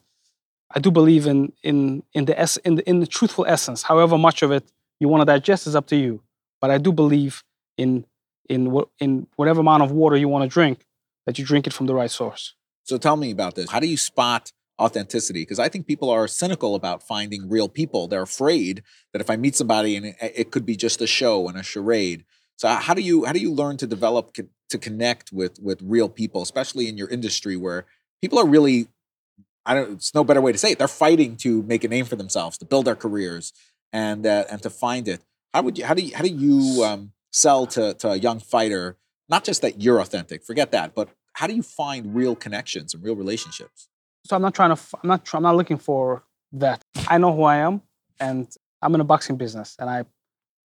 i 0.76 0.80
do 0.80 0.90
believe 0.92 1.28
in 1.28 1.52
in 1.64 2.04
in 2.14 2.26
the, 2.26 2.40
es- 2.40 2.58
in 2.58 2.76
the 2.76 2.90
in 2.90 3.00
the 3.00 3.08
truthful 3.08 3.46
essence. 3.48 3.84
However 3.84 4.18
much 4.18 4.42
of 4.42 4.52
it 4.52 4.64
you 5.00 5.08
want 5.10 5.22
to 5.22 5.26
digest 5.26 5.68
is 5.68 5.76
up 5.76 5.88
to 5.88 5.96
you. 5.96 6.22
But 6.62 6.70
i 6.72 6.78
do 6.78 6.92
believe 6.92 7.44
in 7.78 8.06
in 8.50 8.62
in 9.00 9.28
whatever 9.36 9.60
amount 9.62 9.84
of 9.84 9.92
water 9.92 10.16
you 10.18 10.28
want 10.28 10.44
to 10.44 10.50
drink 10.50 10.86
that 11.26 11.38
you 11.40 11.46
drink 11.46 11.68
it 11.68 11.74
from 11.74 11.86
the 11.88 11.94
right 11.96 12.12
source. 12.12 12.56
So 12.84 12.98
tell 12.98 13.16
me 13.16 13.32
about 13.32 13.56
this. 13.56 13.70
How 13.70 13.80
do 13.80 13.88
you 13.88 13.98
spot 13.98 14.52
authenticity? 14.84 15.42
Because 15.42 15.60
I 15.60 15.70
think 15.70 15.88
people 15.88 16.10
are 16.10 16.28
cynical 16.28 16.76
about 16.76 17.02
finding 17.04 17.50
real 17.50 17.70
people. 17.70 18.08
They're 18.08 18.22
afraid 18.22 18.84
that 19.12 19.22
if 19.22 19.30
I 19.30 19.36
meet 19.36 19.56
somebody 19.56 19.96
and 19.96 20.08
it, 20.08 20.16
it 20.22 20.52
could 20.52 20.66
be 20.66 20.76
just 20.76 21.02
a 21.02 21.08
show 21.08 21.48
and 21.48 21.58
a 21.58 21.64
charade. 21.64 22.26
So 22.58 22.68
how 22.68 22.94
do 22.94 23.02
you 23.02 23.26
how 23.26 23.32
do 23.32 23.40
you 23.40 23.52
learn 23.52 23.78
to 23.78 23.88
develop 23.88 24.36
co- 24.36 24.48
to 24.70 24.78
connect 24.78 25.32
with 25.32 25.60
with 25.62 25.82
real 25.82 26.10
people, 26.10 26.42
especially 26.42 26.88
in 26.88 26.98
your 26.98 27.10
industry 27.10 27.56
where 27.56 27.86
people 28.22 28.40
are 28.40 28.48
really 28.48 28.88
I 29.66 29.74
don't 29.74 29.94
it's 29.94 30.14
no 30.14 30.24
better 30.24 30.42
way 30.42 30.52
to 30.52 30.58
say 30.58 30.72
it. 30.72 30.80
They're 30.80 30.88
fighting 30.88 31.36
to 31.38 31.64
make 31.64 31.84
a 31.84 31.88
name 31.88 32.06
for 32.06 32.16
themselves, 32.16 32.58
to 32.60 32.66
build 32.66 32.86
their 32.86 32.96
careers 32.96 33.54
and 33.92 34.26
uh, 34.26 34.46
and 34.52 34.62
to 34.62 34.70
find 34.70 35.08
it. 35.08 35.22
How 35.54 35.62
would 35.64 35.78
you 35.78 35.86
how 35.86 35.94
do 35.94 36.02
you 36.02 36.16
how 36.16 36.24
do 36.24 36.30
you 36.30 36.84
um, 36.84 37.14
sell 37.32 37.66
to 37.68 37.94
to 37.96 38.12
a 38.12 38.16
young 38.18 38.40
fighter 38.40 38.98
not 39.30 39.44
just 39.44 39.62
that 39.62 39.82
you're 39.82 40.00
authentic, 40.00 40.44
forget 40.44 40.72
that, 40.72 40.94
but 40.94 41.10
how 41.34 41.48
do 41.48 41.56
you 41.56 41.64
find 41.64 42.16
real 42.16 42.36
connections 42.36 42.94
and 42.94 43.04
real 43.04 43.16
relationships? 43.16 43.90
So 44.26 44.36
i'm 44.36 44.42
not 44.42 44.54
trying 44.54 44.76
to 44.76 44.82
i'm 45.02 45.08
not 45.08 45.28
i'm 45.34 45.44
not 45.44 45.56
looking 45.56 45.78
for 45.78 46.24
that. 46.54 46.82
I 47.08 47.18
know 47.18 47.34
who 47.36 47.44
i 47.44 47.58
am 47.58 47.82
and 48.20 48.48
i'm 48.82 48.94
in 48.96 49.02
a 49.02 49.04
boxing 49.04 49.38
business 49.38 49.76
and 49.80 49.90
i 49.90 50.06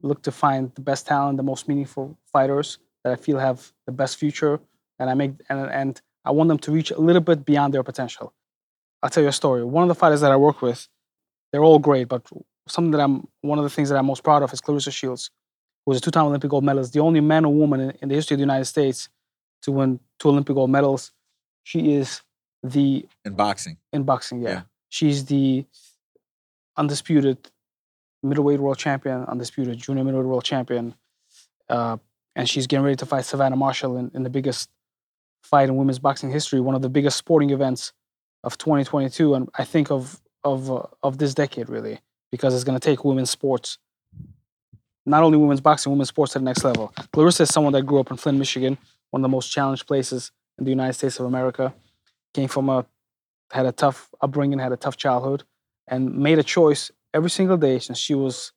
look 0.02 0.22
to 0.24 0.32
find 0.32 0.74
the 0.76 0.82
best 0.82 1.08
talent 1.08 1.38
the 1.38 1.44
most 1.44 1.68
meaningful 1.68 2.18
fighters 2.32 2.80
that 3.04 3.13
i 3.13 3.15
feel 3.15 3.38
have 3.39 3.72
the 3.86 3.91
best 3.91 4.18
future 4.18 4.60
and 5.00 5.10
i 5.10 5.13
make 5.13 5.32
and, 5.50 5.60
and 5.72 6.02
i 6.26 6.32
want 6.32 6.48
them 6.48 6.58
to 6.60 6.72
reach 6.72 6.91
a 6.91 7.00
little 7.00 7.22
bit 7.22 7.46
beyond 7.46 7.74
their 7.74 7.84
potential. 7.84 8.34
I'll 9.04 9.10
tell 9.10 9.22
you 9.24 9.30
a 9.30 9.34
story. 9.34 9.63
One 9.63 9.84
of 9.84 9.89
the 9.89 9.96
fighters 9.96 10.22
that 10.22 10.32
i 10.32 10.36
work 10.36 10.62
with 10.62 10.88
they're 11.52 11.63
all 11.63 11.80
great 11.80 12.08
but 12.08 12.24
something 12.68 12.91
that 12.91 13.02
i'm 13.02 13.28
one 13.41 13.58
of 13.60 13.63
the 13.63 13.70
things 13.70 13.89
that 13.89 13.98
i'm 13.98 14.06
most 14.08 14.24
proud 14.24 14.44
of 14.44 14.52
is 14.52 14.60
claressa 14.62 14.91
shields 14.91 15.30
who 15.86 15.91
was 15.91 16.00
a 16.00 16.02
two-time 16.02 16.26
olympic 16.26 16.50
gold 16.50 16.63
medalist 16.63 16.94
the 16.94 17.00
only 17.00 17.22
man 17.22 17.46
or 17.46 17.54
woman 17.54 17.80
in, 17.80 17.91
in 18.02 18.10
the 18.10 18.15
history 18.15 18.34
of 18.34 18.39
the 18.39 18.44
united 18.44 18.65
states 18.65 19.08
to 19.62 19.72
win 19.72 20.00
two 20.20 20.30
olympic 20.30 20.56
gold 20.56 20.70
medals. 20.70 21.12
She 21.63 21.94
is 21.96 22.22
the 22.71 23.08
in 23.23 23.34
boxing. 23.34 23.78
in 23.93 24.04
boxing. 24.04 24.41
Yeah. 24.41 24.49
Yeah. 24.49 24.62
she's 24.89 25.25
the 25.25 25.65
undisputed 26.78 27.38
middleweight 28.23 28.60
world 28.60 28.78
champion, 28.78 29.23
undisputed 29.25 29.78
junior 29.78 30.04
middleweight 30.04 30.28
world 30.28 30.43
champion, 30.43 30.95
uh, 31.69 31.97
and 32.36 32.49
she's 32.49 32.67
getting 32.67 32.84
ready 32.84 32.95
to 32.97 33.06
fight 33.06 33.25
Savannah 33.25 33.56
Marshall 33.56 33.97
in, 33.97 34.12
in 34.13 34.23
the 34.23 34.30
biggest 34.30 34.69
fight 35.43 35.69
in 35.69 35.78
women's 35.78 35.99
boxing 35.99 36.32
history, 36.32 36.60
one 36.60 36.75
of 36.75 36.82
the 36.82 36.89
biggest 36.89 37.17
sporting 37.17 37.51
events 37.51 37.93
of 38.43 38.58
2022, 38.58 39.36
and 39.36 39.49
I 39.56 39.63
think 39.63 39.91
of 39.91 40.21
of 40.43 40.71
uh, 40.71 40.84
of 41.04 41.17
this 41.17 41.34
decade 41.34 41.69
really, 41.69 41.99
because 42.32 42.54
it's 42.54 42.63
going 42.63 42.80
to 42.80 42.86
take 42.86 43.04
women's 43.06 43.32
sports. 43.32 43.78
Not 45.08 45.21
only 45.21 45.38
women's 45.38 45.62
boxing, 45.62 45.91
women's 45.91 46.10
sports 46.10 46.34
to 46.34 46.39
the 46.39 46.45
next 46.45 46.63
level. 46.63 46.91
Claressa 47.13 47.41
is 47.41 47.49
someone 47.49 47.73
that 47.73 47.84
grew 47.84 47.99
up 47.99 48.10
in 48.10 48.17
Flint, 48.17 48.39
Michigan, 48.39 48.75
one 49.12 49.21
of 49.21 49.23
the 49.23 49.30
most 49.30 49.51
challenged 49.51 49.86
places 49.86 50.32
in 50.58 50.65
the 50.65 50.71
United 50.71 50.93
States 50.93 51.19
of 51.19 51.28
America. 51.28 51.73
Came 52.36 52.50
from 52.50 52.67
a 52.67 52.86
had 53.52 53.65
a 53.65 53.71
tough 53.71 54.10
upbringing, 54.19 54.60
had 54.60 54.74
a 54.74 54.78
tough 54.86 54.98
childhood, 54.98 55.45
and 55.88 56.17
made 56.17 56.38
a 56.38 56.43
choice 56.43 56.91
every 57.13 57.30
single 57.30 57.56
day 57.56 57.80
since 57.80 57.98
she 57.98 58.13
was 58.13 58.52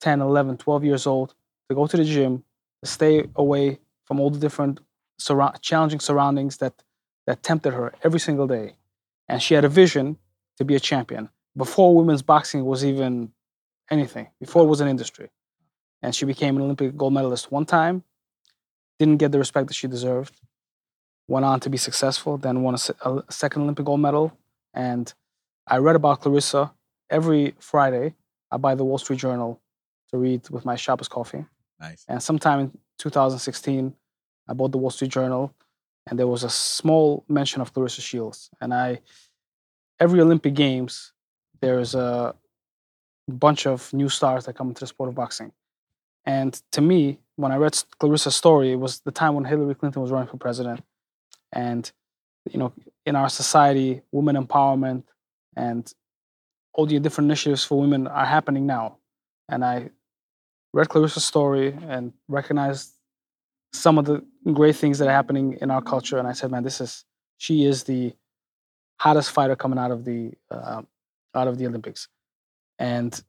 10, 0.00 0.20
11, 0.20 0.56
12 0.56 0.84
years 0.84 1.06
old 1.06 1.36
to 1.68 1.76
go 1.76 1.86
to 1.86 1.96
the 1.96 2.02
gym, 2.02 2.42
to 2.82 2.90
stay 2.90 3.28
away 3.36 3.78
from 4.04 4.18
all 4.18 4.30
the 4.30 4.40
different 4.40 4.80
surround, 5.16 5.62
challenging 5.62 6.00
surroundings 6.00 6.56
that, 6.56 6.82
that 7.28 7.44
tempted 7.44 7.72
her 7.72 7.94
every 8.02 8.18
single 8.18 8.48
day. 8.48 8.74
And 9.28 9.40
she 9.40 9.54
had 9.54 9.64
a 9.64 9.68
vision 9.68 10.18
to 10.56 10.64
be 10.64 10.74
a 10.74 10.80
champion 10.80 11.28
before 11.56 11.94
women's 11.94 12.22
boxing 12.22 12.64
was 12.64 12.84
even 12.84 13.30
anything, 13.92 14.26
before 14.40 14.64
it 14.64 14.66
was 14.66 14.80
an 14.80 14.88
industry. 14.88 15.30
And 16.02 16.16
she 16.16 16.24
became 16.24 16.56
an 16.56 16.62
Olympic 16.62 16.96
gold 16.96 17.12
medalist 17.12 17.52
one 17.52 17.64
time, 17.64 18.02
didn't 18.98 19.18
get 19.18 19.30
the 19.30 19.38
respect 19.38 19.68
that 19.68 19.74
she 19.74 19.86
deserved, 19.86 20.34
went 21.32 21.46
on 21.46 21.58
to 21.60 21.70
be 21.70 21.78
successful, 21.78 22.36
then 22.36 22.62
won 22.62 22.74
a, 22.74 23.08
a 23.08 23.32
second 23.32 23.62
Olympic 23.62 23.86
gold 23.86 24.00
medal. 24.00 24.36
And 24.74 25.12
I 25.66 25.78
read 25.78 25.96
about 25.96 26.20
Claressa 26.20 26.70
every 27.08 27.54
Friday. 27.58 28.08
Uh, 28.08 28.54
I 28.54 28.56
buy 28.58 28.74
the 28.74 28.84
Wall 28.84 28.98
Street 28.98 29.18
Journal 29.18 29.58
to 30.10 30.18
read 30.18 30.48
with 30.50 30.66
my 30.66 30.76
Shabbos 30.76 31.08
coffee. 31.08 31.46
Nice. 31.80 32.04
And 32.06 32.22
sometime 32.22 32.60
in 32.60 32.78
2016, 32.98 33.94
I 34.46 34.52
bought 34.52 34.72
the 34.72 34.78
Wall 34.78 34.90
Street 34.90 35.10
Journal, 35.10 35.54
and 36.06 36.18
there 36.18 36.26
was 36.26 36.44
a 36.44 36.50
small 36.50 37.24
mention 37.28 37.62
of 37.62 37.72
Claressa 37.72 38.02
Shields. 38.02 38.50
And 38.60 38.74
I, 38.74 39.00
every 39.98 40.20
Olympic 40.20 40.52
Games, 40.52 41.12
there's 41.62 41.94
a 41.94 42.34
bunch 43.26 43.66
of 43.66 43.90
new 43.94 44.10
stars 44.10 44.44
that 44.44 44.52
come 44.54 44.68
into 44.68 44.80
the 44.80 44.86
sport 44.86 45.08
of 45.08 45.14
boxing. 45.14 45.50
And 46.26 46.52
to 46.72 46.82
me, 46.82 47.20
when 47.36 47.52
I 47.52 47.56
read 47.56 47.72
Claressa's 47.72 48.36
story, 48.36 48.72
it 48.72 48.80
was 48.80 49.00
the 49.00 49.10
time 49.10 49.34
when 49.34 49.46
Hillary 49.46 49.74
Clinton 49.74 50.02
was 50.02 50.10
running 50.10 50.28
for 50.28 50.36
president. 50.36 50.84
And, 51.52 51.90
you 52.50 52.58
know, 52.58 52.72
in 53.04 53.16
our 53.16 53.28
society, 53.28 54.02
women 54.10 54.36
empowerment 54.36 55.04
and 55.56 55.92
all 56.74 56.86
the 56.86 56.98
different 56.98 57.28
initiatives 57.28 57.64
for 57.64 57.78
women 57.80 58.06
are 58.06 58.24
happening 58.26 58.66
now. 58.66 58.98
And 59.48 59.64
I 59.64 59.90
read 60.72 60.88
Claressa's 60.88 61.24
story 61.24 61.76
and 61.86 62.12
recognized 62.28 62.94
some 63.72 63.98
of 63.98 64.04
the 64.04 64.24
great 64.52 64.76
things 64.76 64.98
that 64.98 65.08
are 65.08 65.12
happening 65.12 65.58
in 65.60 65.70
our 65.70 65.82
culture. 65.82 66.18
And 66.18 66.26
I 66.26 66.32
said, 66.32 66.50
man, 66.50 66.62
this 66.62 66.80
is, 66.80 67.04
she 67.38 67.64
is 67.64 67.84
the 67.84 68.14
hottest 68.98 69.30
fighter 69.30 69.56
coming 69.56 69.78
out 69.78 69.90
of 69.90 70.04
the, 70.04 70.32
uh, 70.50 70.82
out 71.34 71.48
of 71.48 71.58
the 71.58 71.66
Olympics. 71.66 72.08
And 72.78 73.22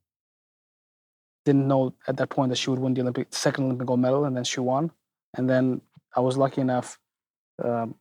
didn't 1.45 1.67
know 1.67 1.93
at 2.07 2.17
that 2.17 2.29
point 2.29 2.49
that 2.49 2.55
she 2.55 2.69
would 2.69 2.79
win 2.79 2.93
the 2.93 3.01
Olympic 3.01 3.27
second 3.31 3.65
Olympic 3.65 3.87
gold 3.87 3.99
medal, 3.99 4.25
and 4.25 4.35
then 4.35 4.43
she 4.43 4.59
won. 4.59 4.91
And 5.35 5.49
then 5.49 5.81
I 6.15 6.21
was 6.21 6.37
lucky 6.37 6.61
enough, 6.61 6.99
um, 7.63 7.95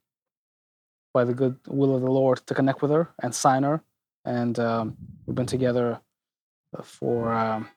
by 1.13 1.25
the 1.25 1.35
good 1.35 1.57
will 1.67 1.95
of 1.95 2.03
the 2.03 2.11
Lord, 2.11 2.39
to 2.47 2.55
connect 2.55 2.83
with 2.83 2.91
her 2.91 3.13
and 3.23 3.35
sign 3.35 3.63
her. 3.63 3.83
And 4.25 4.59
um, 4.59 4.97
we've 5.27 5.35
been 5.35 5.47
together 5.47 6.01
uh, 6.77 6.83
for 6.83 7.33
um, 7.33 7.69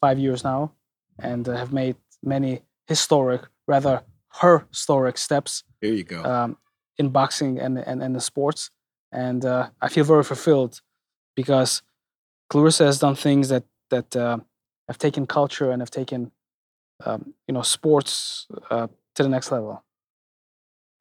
five 0.00 0.18
years 0.18 0.44
now, 0.44 0.72
and 1.18 1.48
uh, 1.48 1.56
have 1.56 1.72
made 1.72 1.96
many 2.22 2.62
historic, 2.86 3.42
rather 3.66 4.02
her 4.40 4.66
historic 4.70 5.18
steps 5.18 5.64
Here 5.80 5.92
you 5.94 6.04
go. 6.04 6.22
um, 6.24 6.56
in 6.98 7.08
boxing 7.08 7.58
and, 7.58 7.78
and, 7.78 8.02
and 8.02 8.14
the 8.14 8.20
sports. 8.20 8.70
And 9.12 9.44
uh, 9.44 9.70
I 9.80 9.88
feel 9.88 10.04
very 10.04 10.24
fulfilled 10.24 10.80
because 11.36 11.82
Claressa 12.50 12.84
has 12.84 12.98
done 12.98 13.14
things 13.14 13.48
that, 13.48 13.64
that 13.90 14.14
uh, 14.16 14.38
have 14.88 14.98
taken 14.98 15.26
culture 15.26 15.70
and 15.70 15.80
have 15.80 15.90
taken, 15.90 16.32
um, 17.04 17.34
you 17.46 17.54
know, 17.54 17.62
sports 17.62 18.46
uh, 18.70 18.88
to 19.14 19.22
the 19.22 19.28
next 19.28 19.50
level. 19.52 19.84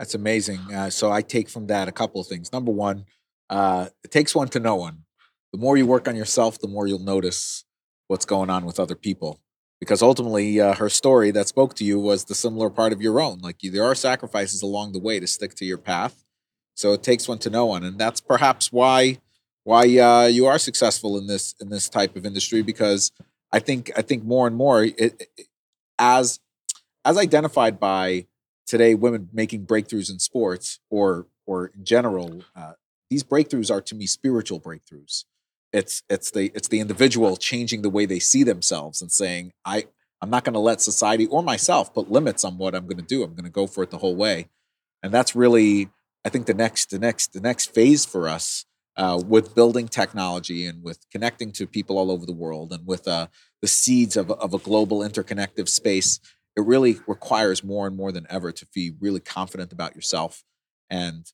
That's 0.04 0.16
amazing. 0.16 0.60
Uh, 0.70 0.90
so 0.90 1.14
I 1.14 1.22
take 1.22 1.48
from 1.48 1.68
that 1.68 1.88
a 1.88 1.92
couple 1.94 2.20
of 2.20 2.28
things. 2.28 2.52
Number 2.52 2.74
one, 2.74 3.06
uh, 3.50 3.88
it 4.04 4.12
takes 4.12 4.36
one 4.36 4.50
to 4.50 4.60
know 4.60 4.76
one. 4.76 5.06
The 5.54 5.58
more 5.58 5.78
you 5.78 5.86
work 5.86 6.10
on 6.10 6.18
yourself, 6.18 6.60
the 6.60 6.68
more 6.68 6.86
you'll 6.86 7.00
notice 7.00 7.64
what's 8.08 8.26
going 8.26 8.50
on 8.50 8.66
with 8.66 8.82
other 8.82 8.96
people. 8.96 9.40
Because 9.80 10.02
ultimately, 10.02 10.60
uh, 10.60 10.74
her 10.74 10.90
story 10.90 11.32
that 11.32 11.48
spoke 11.48 11.74
to 11.76 11.86
you 11.86 12.02
was 12.02 12.26
the 12.26 12.36
similar 12.36 12.70
part 12.70 12.92
of 12.92 13.02
your 13.02 13.22
own. 13.22 13.40
Like 13.40 13.60
there 13.62 13.86
are 13.86 13.96
sacrifices 13.96 14.62
along 14.62 14.92
the 14.92 15.00
way 15.00 15.22
to 15.22 15.26
stick 15.26 15.56
to 15.56 15.64
your 15.64 15.78
path. 15.78 16.26
So 16.76 16.92
it 16.92 17.02
takes 17.02 17.30
one 17.30 17.40
to 17.40 17.50
know 17.50 17.68
one, 17.68 17.86
and 17.86 17.98
that's 17.98 18.20
perhaps 18.20 18.74
why 18.74 19.20
why 19.64 19.84
uh, 19.84 20.26
you 20.26 20.48
are 20.48 20.60
successful 20.60 21.18
in 21.18 21.28
this 21.28 21.56
in 21.62 21.70
this 21.70 21.88
type 21.88 22.18
of 22.18 22.26
industry. 22.26 22.62
Because 22.62 23.14
I 23.54 23.60
think 23.60 23.90
I 23.96 24.02
think 24.02 24.26
more 24.26 24.48
and 24.48 24.56
more 24.58 24.84
it, 24.84 24.98
it, 24.98 25.48
as 25.98 26.42
as 27.06 27.18
identified 27.18 27.80
by 27.80 28.26
today 28.66 28.96
women 28.96 29.30
making 29.34 29.66
breakthroughs 29.66 30.12
in 30.12 30.20
sports 30.20 30.80
or 30.90 31.28
or 31.46 31.68
in 31.76 31.84
general 31.84 32.44
uh, 32.56 32.74
these 33.14 33.24
breakthroughs 33.24 33.70
are 33.70 33.82
to 33.82 33.94
me 33.94 34.08
spiritual 34.08 34.60
breakthroughs. 34.60 35.26
It's 35.72 36.02
it's 36.10 36.32
the 36.32 36.52
it's 36.56 36.68
the 36.68 36.80
individual 36.80 37.38
changing 37.38 37.84
the 37.84 37.90
way 37.90 38.08
they 38.08 38.20
see 38.20 38.44
themselves 38.44 39.04
and 39.04 39.12
saying, 39.12 39.54
I 39.66 39.86
I'm 40.20 40.32
not 40.32 40.44
going 40.44 40.54
to 40.54 40.60
let 40.60 40.82
society 40.82 41.28
or 41.28 41.44
myself 41.44 41.94
put 41.94 42.10
limits 42.10 42.44
on 42.44 42.58
what 42.58 42.74
I'm 42.74 42.86
going 42.86 42.98
to 42.98 43.04
do. 43.04 43.22
I'm 43.22 43.36
going 43.36 43.44
to 43.44 43.52
go 43.52 43.68
for 43.68 43.84
it 43.84 43.92
the 43.92 44.00
whole 44.00 44.16
way, 44.16 44.50
and 45.04 45.14
that's 45.14 45.36
really 45.36 45.90
I 46.26 46.30
think 46.30 46.48
the 46.48 46.56
next 46.56 46.90
the 46.90 46.98
next 46.98 47.34
the 47.34 47.42
next 47.42 47.74
phase 47.74 48.04
for 48.04 48.28
us 48.28 48.66
uh, 48.98 49.22
with 49.24 49.54
building 49.54 49.88
technology 49.88 50.66
and 50.66 50.82
with 50.82 51.00
connecting 51.12 51.52
to 51.52 51.68
people 51.68 52.00
all 52.00 52.10
over 52.10 52.26
the 52.26 52.34
world 52.34 52.72
and 52.72 52.88
with 52.88 53.08
uh, 53.08 53.28
the 53.62 53.68
seeds 53.68 54.18
of, 54.18 54.32
of 54.32 54.56
a 54.56 54.60
global 54.60 55.00
interconnective 55.00 55.70
space, 55.70 56.20
it 56.56 56.62
really 56.62 56.98
requires 57.08 57.64
more 57.64 57.88
and 57.88 57.96
more 57.96 58.12
than 58.12 58.28
ever 58.30 58.52
to 58.52 58.68
be 58.74 58.92
really 59.00 59.20
confident 59.20 59.74
about 59.74 59.96
yourself. 59.96 60.44
And 60.90 61.32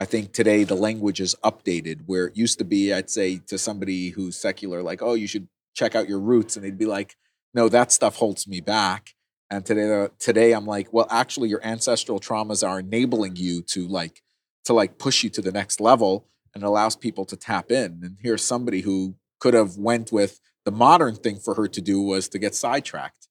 I 0.00 0.04
think 0.04 0.32
today 0.32 0.64
the 0.64 0.74
language 0.74 1.20
is 1.20 1.36
updated 1.44 2.02
where 2.06 2.26
it 2.26 2.36
used 2.36 2.58
to 2.58 2.64
be, 2.64 2.92
I'd 2.92 3.10
say 3.10 3.38
to 3.46 3.58
somebody 3.58 4.10
who's 4.10 4.36
secular, 4.36 4.82
like, 4.82 5.02
oh, 5.02 5.14
you 5.14 5.26
should 5.26 5.48
check 5.74 5.94
out 5.94 6.08
your 6.08 6.20
roots. 6.20 6.56
And 6.56 6.64
they'd 6.64 6.78
be 6.78 6.86
like, 6.86 7.16
no, 7.54 7.68
that 7.68 7.92
stuff 7.92 8.16
holds 8.16 8.48
me 8.48 8.60
back. 8.60 9.10
And 9.50 9.64
today, 9.66 10.04
uh, 10.04 10.08
today 10.18 10.52
I'm 10.52 10.64
like, 10.64 10.92
well, 10.92 11.06
actually, 11.10 11.50
your 11.50 11.64
ancestral 11.64 12.18
traumas 12.18 12.66
are 12.66 12.80
enabling 12.80 13.36
you 13.36 13.62
to 13.62 13.86
like, 13.86 14.22
to 14.64 14.72
like 14.72 14.98
push 14.98 15.22
you 15.22 15.30
to 15.30 15.42
the 15.42 15.52
next 15.52 15.80
level 15.80 16.26
and 16.54 16.64
allows 16.64 16.96
people 16.96 17.26
to 17.26 17.36
tap 17.36 17.70
in. 17.70 18.00
And 18.02 18.16
here's 18.20 18.42
somebody 18.42 18.80
who 18.80 19.16
could 19.40 19.54
have 19.54 19.76
went 19.76 20.10
with 20.10 20.40
the 20.64 20.70
modern 20.72 21.16
thing 21.16 21.38
for 21.38 21.54
her 21.54 21.68
to 21.68 21.80
do 21.80 22.00
was 22.00 22.28
to 22.30 22.38
get 22.38 22.54
sidetracked. 22.54 23.28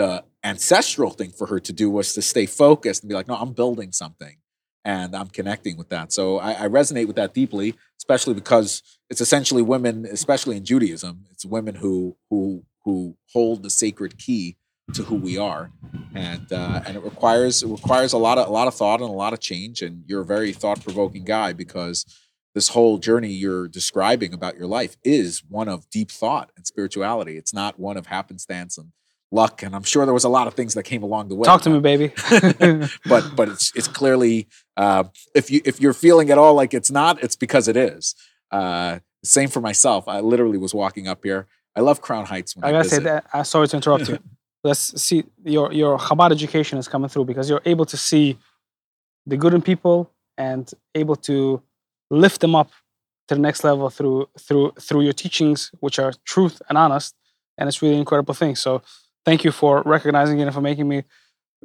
The 0.00 0.24
ancestral 0.42 1.10
thing 1.10 1.30
for 1.30 1.46
her 1.48 1.60
to 1.60 1.72
do 1.74 1.90
was 1.90 2.14
to 2.14 2.22
stay 2.22 2.46
focused 2.46 3.02
and 3.02 3.10
be 3.10 3.14
like, 3.14 3.28
no, 3.28 3.34
I'm 3.34 3.52
building 3.52 3.92
something 3.92 4.36
and 4.82 5.14
I'm 5.14 5.28
connecting 5.28 5.76
with 5.76 5.90
that. 5.90 6.10
So 6.10 6.38
I, 6.38 6.64
I 6.64 6.68
resonate 6.68 7.06
with 7.06 7.16
that 7.16 7.34
deeply, 7.34 7.74
especially 7.98 8.32
because 8.32 8.82
it's 9.10 9.20
essentially 9.20 9.60
women, 9.60 10.06
especially 10.06 10.56
in 10.56 10.64
Judaism, 10.64 11.26
it's 11.30 11.44
women 11.44 11.74
who 11.74 12.16
who 12.30 12.64
who 12.84 13.16
hold 13.34 13.62
the 13.62 13.68
sacred 13.68 14.16
key 14.16 14.56
to 14.94 15.02
who 15.02 15.16
we 15.16 15.36
are, 15.36 15.70
and 16.14 16.50
uh, 16.50 16.80
and 16.86 16.96
it 16.96 17.02
requires 17.02 17.62
it 17.62 17.68
requires 17.68 18.14
a 18.14 18.18
lot 18.18 18.38
of 18.38 18.48
a 18.48 18.50
lot 18.50 18.68
of 18.68 18.74
thought 18.74 19.02
and 19.02 19.10
a 19.10 19.12
lot 19.12 19.34
of 19.34 19.40
change. 19.40 19.82
And 19.82 20.04
you're 20.06 20.22
a 20.22 20.26
very 20.26 20.52
thought 20.52 20.82
provoking 20.82 21.24
guy 21.24 21.52
because 21.52 22.06
this 22.54 22.68
whole 22.68 22.96
journey 22.96 23.28
you're 23.28 23.68
describing 23.68 24.32
about 24.32 24.56
your 24.56 24.66
life 24.66 24.96
is 25.04 25.42
one 25.46 25.68
of 25.68 25.90
deep 25.90 26.10
thought 26.10 26.52
and 26.56 26.66
spirituality. 26.66 27.36
It's 27.36 27.52
not 27.52 27.78
one 27.78 27.98
of 27.98 28.06
happenstance 28.06 28.78
and 28.78 28.92
luck. 29.32 29.62
And 29.62 29.74
I'm 29.74 29.82
sure 29.82 30.04
there 30.04 30.14
was 30.14 30.24
a 30.24 30.28
lot 30.28 30.46
of 30.46 30.54
things 30.54 30.74
that 30.74 30.84
came 30.84 31.02
along 31.02 31.28
the 31.28 31.34
way. 31.34 31.44
Talk 31.44 31.62
to 31.62 31.70
me, 31.70 31.80
baby. 31.92 32.12
but 33.06 33.36
but 33.36 33.48
it's 33.48 33.72
it's 33.74 33.88
clearly 33.88 34.48
uh, 34.76 35.04
if 35.34 35.50
you 35.50 35.60
if 35.64 35.80
you're 35.80 35.92
feeling 35.92 36.30
at 36.30 36.38
all 36.38 36.54
like 36.54 36.74
it's 36.74 36.90
not, 36.90 37.22
it's 37.22 37.36
because 37.36 37.68
it 37.68 37.76
is. 37.76 38.14
Uh, 38.50 39.00
same 39.22 39.48
for 39.48 39.60
myself. 39.60 40.08
I 40.08 40.20
literally 40.20 40.58
was 40.58 40.74
walking 40.74 41.06
up 41.06 41.24
here. 41.24 41.46
I 41.76 41.80
love 41.80 42.00
Crown 42.00 42.26
Heights. 42.26 42.54
I, 42.62 42.68
I 42.68 42.72
gotta 42.72 42.88
say 42.88 42.98
that. 43.00 43.26
I'm 43.32 43.44
sorry 43.44 43.68
to 43.68 43.76
interrupt 43.76 44.08
you. 44.08 44.18
Let's 44.64 45.00
see 45.00 45.24
your 45.44 45.72
your 45.72 45.98
Chabad 45.98 46.32
education 46.32 46.78
is 46.78 46.88
coming 46.88 47.08
through 47.08 47.24
because 47.24 47.48
you're 47.48 47.62
able 47.64 47.86
to 47.86 47.96
see 47.96 48.38
the 49.26 49.36
good 49.36 49.54
in 49.54 49.62
people 49.62 50.10
and 50.36 50.70
able 50.94 51.16
to 51.16 51.62
lift 52.10 52.40
them 52.40 52.54
up 52.54 52.70
to 53.28 53.34
the 53.34 53.40
next 53.40 53.64
level 53.64 53.88
through 53.88 54.28
through 54.38 54.72
through 54.80 55.02
your 55.02 55.12
teachings, 55.12 55.70
which 55.80 55.98
are 55.98 56.12
truth 56.24 56.60
and 56.68 56.76
honest, 56.76 57.14
and 57.56 57.68
it's 57.68 57.80
really 57.80 57.96
incredible 57.96 58.34
thing. 58.34 58.56
So 58.56 58.82
thank 59.24 59.44
you 59.44 59.52
for 59.52 59.82
recognizing 59.84 60.40
it 60.40 60.44
and 60.44 60.54
for 60.54 60.60
making 60.60 60.88
me 60.88 61.04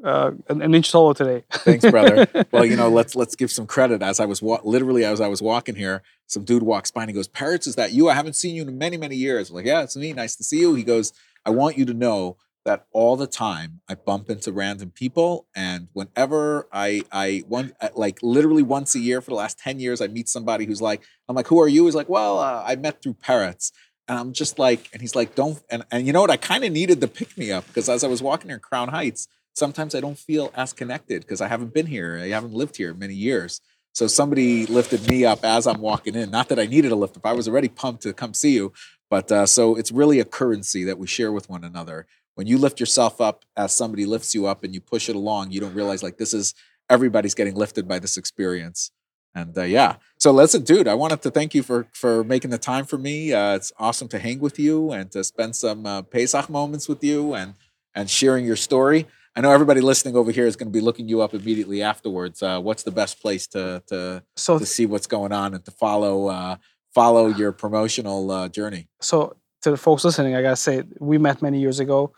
uh, 0.04 0.32
an, 0.50 0.62
an, 0.62 0.76
inch 0.76 0.91
taller 0.91 1.13
today. 1.13 1.44
Thanks, 1.50 1.89
brother. 1.89 2.28
well, 2.52 2.65
you 2.65 2.76
know, 2.76 2.89
let's 2.89 3.15
let's 3.15 3.36
give 3.36 3.50
some 3.50 3.65
credit. 3.65 4.02
As 4.02 4.20
I 4.20 4.26
was 4.26 4.41
wa- 4.41 4.60
literally 4.63 5.06
as 5.06 5.22
I 5.22 5.28
was 5.28 5.41
walking 5.41 5.76
here, 5.76 6.04
some 6.28 6.44
dude 6.44 6.63
walks 6.63 6.91
by 6.91 7.04
and 7.04 7.10
he 7.10 7.15
goes, 7.15 7.28
"Peretz, 7.28 7.68
is 7.68 7.76
that 7.76 7.94
you? 7.94 8.10
I 8.10 8.13
haven't 8.13 8.36
seen 8.36 8.56
you 8.56 8.63
in 8.63 8.78
many 8.78 8.98
many 8.98 9.15
years." 9.15 9.50
I'm 9.50 9.56
like, 9.56 9.65
yeah, 9.65 9.84
it's 9.84 9.96
me. 9.96 10.12
Nice 10.12 10.36
to 10.36 10.44
see 10.44 10.60
you. 10.60 10.76
He 10.76 10.84
goes, 10.84 11.13
"I 11.46 11.52
want 11.52 11.78
you 11.78 11.86
to 11.86 11.94
know 11.94 12.38
that 12.65 12.88
all 12.91 13.15
the 13.15 13.28
time 13.28 13.80
I 13.88 13.96
bump 13.96 14.30
into 14.30 14.52
random 14.52 14.91
people, 14.91 15.48
and 15.56 15.88
whenever 15.94 16.68
I 16.74 17.04
I 17.12 17.44
one 17.48 17.74
uh, 17.80 17.89
like 17.96 18.20
literally 18.22 18.63
once 18.63 18.96
a 18.96 19.00
year 19.00 19.22
for 19.22 19.32
the 19.32 19.36
last 19.36 19.60
ten 19.60 19.80
years, 19.80 20.02
I 20.02 20.08
meet 20.08 20.28
somebody 20.28 20.65
who's 20.65 20.82
like, 20.82 21.04
I'm 21.30 21.36
like, 21.36 21.48
who 21.48 21.62
are 21.62 21.70
you? 21.70 21.86
He's 21.86 21.96
like, 21.96 22.10
well, 22.10 22.39
uh, 22.39 22.63
I 22.65 22.76
met 22.76 23.02
through 23.02 23.13
peretz, 23.13 23.72
and 24.08 24.18
I'm 24.18 24.34
just 24.34 24.60
like, 24.60 24.89
and 24.94 25.02
he's 25.02 25.15
like, 25.15 25.36
don't, 25.36 25.62
and 25.70 25.84
and 25.91 26.06
you 26.08 26.13
know 26.13 26.22
what? 26.22 26.30
I 26.30 26.38
kind 26.38 26.63
of 26.63 26.72
needed 26.72 27.02
the 27.02 27.08
pick 27.08 27.38
me 27.38 27.52
up 27.52 27.65
because 27.68 27.89
as 27.89 28.04
I 28.04 28.08
was 28.08 28.22
walking 28.22 28.52
in 28.52 28.60
Crown 28.60 28.89
Heights, 28.89 29.28
sometimes 29.54 29.96
I 29.96 30.02
don't 30.02 30.18
feel 30.18 30.52
as 30.56 30.74
connected 30.74 31.22
because 31.22 31.41
I 31.41 31.48
haven't 31.48 31.74
been 31.74 31.88
here, 31.88 32.20
I 32.22 32.30
haven't 32.30 32.54
lived 32.54 32.78
here 32.78 32.94
many 32.94 33.15
years. 33.15 33.62
So 33.94 34.08
somebody 34.08 34.65
lifted 34.65 35.08
me 35.10 35.24
up 35.24 35.46
as 35.46 35.65
I'm 35.65 35.80
walking 35.80 36.15
in. 36.15 36.30
Not 36.30 36.50
that 36.50 36.60
I 36.60 36.65
needed 36.65 36.91
a 36.91 36.96
lift 36.96 37.18
up; 37.18 37.26
I 37.26 37.34
was 37.34 37.48
already 37.48 37.70
pumped 37.70 38.04
to 38.04 38.13
come 38.13 38.34
see 38.34 38.54
you. 38.54 38.74
But 39.10 39.32
uh, 39.32 39.46
so 39.46 39.76
it's 39.76 39.91
really 39.91 40.20
a 40.20 40.26
currency 40.26 40.84
that 40.84 40.98
we 40.98 41.08
share 41.08 41.32
with 41.32 41.50
one 41.50 41.63
another 41.63 42.08
when 42.36 42.48
you 42.48 42.58
lift 42.58 42.80
yourself 42.80 43.20
up 43.20 43.44
as 43.58 43.74
somebody 43.74 44.06
lifts 44.06 44.36
you 44.36 44.46
up 44.46 44.63
and 44.63 44.74
you 44.74 44.82
push 44.82 45.10
it 45.10 45.15
along, 45.15 45.52
you 45.52 45.60
don't 45.60 45.74
realize 45.74 46.04
like 46.04 46.18
this 46.18 46.34
is 46.34 46.54
everybody's 46.89 47.34
getting 47.34 47.56
lifted 47.56 47.88
by 47.88 47.98
this 47.98 48.18
experience. 48.18 48.91
And 49.36 49.56
uh, 49.58 49.63
yeah, 49.63 49.98
so 50.17 50.32
listen, 50.32 50.63
dude, 50.63 50.88
I 50.88 50.93
wanted 50.93 51.21
to 51.24 51.30
thank 51.30 51.54
you 51.54 51.62
for 51.62 51.88
for 51.93 52.24
making 52.24 52.52
the 52.52 52.58
time 52.58 52.86
for 52.86 52.98
me. 52.98 53.34
Uh, 53.34 53.56
it's 53.56 53.74
awesome 53.78 54.08
to 54.08 54.19
hang 54.19 54.39
with 54.39 54.58
you 54.58 54.91
and 54.91 55.12
to 55.12 55.24
spend 55.26 55.56
some 55.58 55.86
uh, 55.86 56.02
Pesach 56.04 56.50
moments 56.50 56.88
with 56.88 57.04
you 57.04 57.36
and 57.36 57.54
and 57.93 58.10
sharing 58.10 58.45
your 58.45 58.56
story. 58.56 59.06
I 59.36 59.41
know 59.41 59.52
everybody 59.52 59.82
listening 59.82 60.15
over 60.15 60.32
here 60.32 60.48
is 60.48 60.56
going 60.56 60.69
to 60.69 60.71
be 60.71 60.80
looking 60.80 61.10
you 61.10 61.21
up 61.21 61.34
immediately 61.34 61.82
afterwards. 61.82 62.41
Uh, 62.41 62.62
what's 62.62 62.84
the 62.84 62.91
best 62.91 63.21
place 63.21 63.45
to 63.48 63.84
to 63.88 64.24
so 64.38 64.58
to 64.58 64.65
see 64.65 64.86
what's 64.86 65.08
going 65.08 65.34
on 65.34 65.54
and 65.54 65.65
to 65.65 65.71
follow 65.71 66.28
uh, 66.28 66.56
follow 66.93 67.28
your 67.28 67.52
promotional 67.52 68.32
uh, 68.32 68.48
journey? 68.48 68.88
So 69.02 69.36
to 69.63 69.71
the 69.71 69.78
folks 69.78 70.06
listening, 70.06 70.36
I 70.36 70.41
gotta 70.41 70.56
say 70.56 70.84
we 71.00 71.17
met 71.17 71.41
many 71.41 71.60
years 71.60 71.82
ago. 71.82 72.13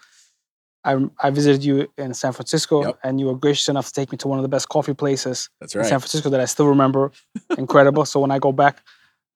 I, 0.84 0.98
I 1.22 1.30
visited 1.32 1.64
you 1.64 1.92
in 1.98 2.14
San 2.14 2.32
Francisco, 2.32 2.86
yep. 2.86 3.00
and 3.04 3.20
you 3.20 3.26
were 3.26 3.36
gracious 3.36 3.68
enough 3.68 3.88
to 3.88 3.94
take 3.94 4.12
me 4.12 4.18
to 4.20 4.28
one 4.28 4.40
of 4.40 4.44
the 4.44 4.50
best 4.50 4.70
coffee 4.70 4.94
places 4.94 5.50
That's 5.60 5.76
right. 5.76 5.84
in 5.84 5.90
San 5.90 6.00
Francisco 6.00 6.30
that 6.30 6.40
I 6.40 6.46
still 6.46 6.68
remember. 6.68 7.12
Incredible. 7.58 8.06
so 8.06 8.20
when 8.20 8.32
I 8.32 8.40
go 8.40 8.52
back, 8.52 8.82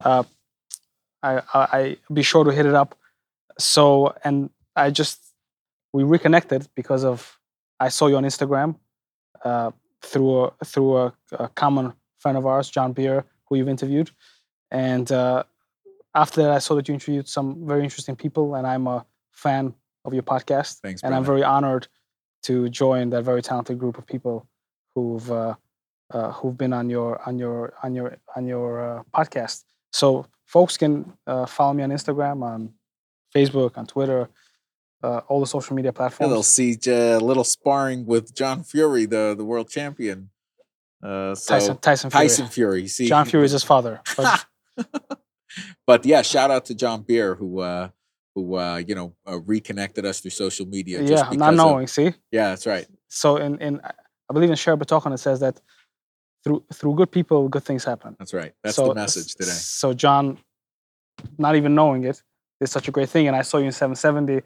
uh, 0.04 0.24
I, 1.24 1.38
I, 1.38 1.42
I 1.54 1.98
be 2.14 2.24
sure 2.24 2.44
to 2.44 2.52
hit 2.52 2.66
it 2.66 2.74
up. 2.74 2.98
So 3.60 4.16
and 4.24 4.50
I 4.76 4.90
just 4.92 5.20
we 5.94 6.04
reconnected 6.04 6.68
because 6.76 7.04
of 7.04 7.38
I 7.80 7.90
saw 7.90 8.08
you 8.08 8.18
on 8.18 8.24
Instagram 8.24 8.76
uh, 9.44 9.72
through 10.02 10.46
a, 10.46 10.52
through 10.66 10.98
a, 10.98 11.14
a, 11.34 11.50
common 11.50 11.94
friend 12.20 12.38
of 12.38 12.46
ours, 12.46 12.70
John 12.70 12.94
Beer, 12.94 13.26
who 13.46 13.58
you've 13.58 13.68
interviewed, 13.68 14.12
and 14.70 15.12
uh, 15.12 15.44
after 16.16 16.42
that, 16.44 16.52
I 16.52 16.60
saw 16.60 16.76
that 16.76 16.88
you 16.88 16.94
interviewed 16.94 17.28
some 17.28 17.68
very 17.68 17.84
interesting 17.84 18.16
people, 18.16 18.56
and 18.56 18.66
I'm 18.66 18.88
a 18.88 19.06
fan 19.32 19.74
of 20.06 20.14
your 20.14 20.24
podcast. 20.24 20.80
Thanks, 20.82 21.04
and 21.04 21.12
brother. 21.12 21.16
I'm 21.16 21.24
very 21.24 21.44
honored 21.44 21.88
to 22.44 22.70
join 22.70 23.10
that 23.12 23.24
very 23.24 23.42
talented 23.42 23.78
group 23.80 23.98
of 23.98 24.06
people 24.06 24.48
who've 24.96 25.32
uh, 25.32 25.56
uh, 26.12 26.32
who've 26.32 26.58
been 26.58 26.74
on 26.74 26.90
your 26.90 27.22
on 27.28 27.38
your 27.38 27.74
on 27.84 27.94
your 27.96 28.18
on 28.36 28.48
your 28.48 29.00
uh, 29.00 29.04
podcast. 29.14 29.64
So 29.94 30.26
folks 30.46 30.78
can 30.78 31.14
uh, 31.28 31.46
follow 31.46 31.74
me 31.74 31.84
on 31.84 31.90
Instagram, 31.90 32.44
on 32.44 32.74
Facebook, 33.36 33.78
on 33.78 33.86
Twitter, 33.86 34.30
uh, 35.04 35.22
all 35.28 35.40
the 35.40 35.48
social 35.48 35.76
media 35.76 35.94
platforms. 35.94 36.30
Yeah, 36.30 36.34
they'll 36.34 36.44
see 36.44 36.78
a 36.88 37.20
little 37.20 37.44
sparring 37.44 38.06
with 38.06 38.36
John 38.36 38.64
Fury, 38.64 39.06
the 39.06 39.36
the 39.38 39.46
world 39.46 39.70
champion. 39.70 40.30
Uh, 41.04 41.34
so 41.34 41.56
Tyson, 41.56 41.78
Tyson 41.78 42.10
Fury. 42.10 42.24
Tyson 42.24 42.48
Fury. 42.48 42.88
See, 42.88 43.08
John 43.08 43.26
Fury 43.26 43.46
is 43.46 43.52
his 43.52 43.64
father. 43.64 44.02
But 44.18 44.46
but 45.86 46.06
yeah, 46.06 46.22
shout 46.22 46.50
out 46.50 46.66
to 46.66 46.76
John 46.76 47.02
Beer 47.02 47.36
who 47.36 47.60
uh 47.60 47.90
who 48.36 48.56
uh 48.56 48.78
you 48.78 48.96
know 48.96 49.14
uh, 49.28 49.40
reconnected 49.40 50.06
us 50.06 50.20
through 50.22 50.32
social 50.32 50.66
media. 50.66 51.02
yeah, 51.02 51.30
not 51.32 51.54
knowing. 51.54 51.86
Of, 51.86 51.90
see. 51.90 52.14
Yeah, 52.32 52.50
that's 52.50 52.66
right. 52.66 52.88
So 53.08 53.38
in 53.38 53.58
in 53.60 53.82
I 53.84 54.34
believe 54.34 54.50
in 54.50 54.56
Share 54.56 54.78
B'Tochen 54.78 55.14
it 55.14 55.18
says 55.18 55.40
that 55.42 55.60
through 56.44 56.64
through 56.74 56.96
good 56.96 57.12
people, 57.12 57.48
good 57.50 57.64
things 57.64 57.84
happen. 57.84 58.16
That's 58.18 58.34
right. 58.34 58.54
That's 58.64 58.76
so, 58.76 58.88
the 58.88 58.96
message 58.96 59.36
today. 59.36 59.52
So 59.52 59.94
John, 59.94 60.38
not 61.38 61.56
even 61.56 61.76
knowing 61.76 62.04
it, 62.06 62.22
is 62.60 62.72
such 62.72 62.88
a 62.88 62.92
great 62.92 63.10
thing, 63.10 63.28
and 63.28 63.36
I 63.36 63.42
saw 63.42 63.58
you 63.58 63.66
in 63.66 63.72
770 63.72 64.38
a 64.38 64.44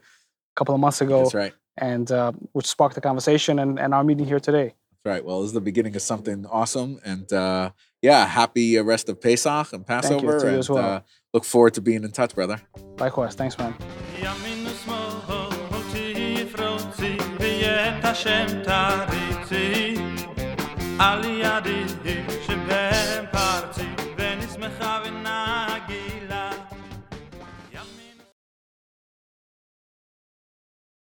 couple 0.55 0.73
of 0.73 0.81
months 0.81 1.01
ago. 1.01 1.23
That's 1.23 1.33
right. 1.33 1.53
And 1.77 2.09
uh, 2.11 2.31
which 2.53 2.67
sparked 2.67 2.95
the 2.95 3.01
conversation 3.01 3.59
and, 3.59 3.79
and 3.79 3.93
our 3.93 4.03
meeting 4.03 4.25
here 4.25 4.39
today. 4.39 4.73
That's 5.03 5.13
right. 5.13 5.25
Well, 5.25 5.41
this 5.41 5.47
is 5.47 5.53
the 5.53 5.61
beginning 5.61 5.95
of 5.95 6.01
something 6.01 6.45
awesome, 6.45 6.99
and 7.03 7.31
uh, 7.31 7.71
yeah, 8.04 8.26
happy 8.26 8.78
rest 8.78 9.08
of 9.08 9.20
Pesach 9.20 9.72
and 9.72 9.86
Passover. 9.86 10.40
Thank 10.40 10.42
you, 10.42 10.58
and, 10.58 10.68
well. 10.68 10.78
uh, 10.78 11.00
look 11.34 11.44
forward 11.44 11.74
to 11.74 11.80
being 11.80 12.04
in 12.04 12.12
touch, 12.12 12.34
brother. 12.34 12.60
Likewise. 12.98 13.34
Thanks, 13.34 13.58
man. 13.58 13.74
על 21.00 21.24
ידי 21.24 21.84
שבהם 22.46 23.24
פרצי 23.32 23.88
ונשמחה 24.18 24.98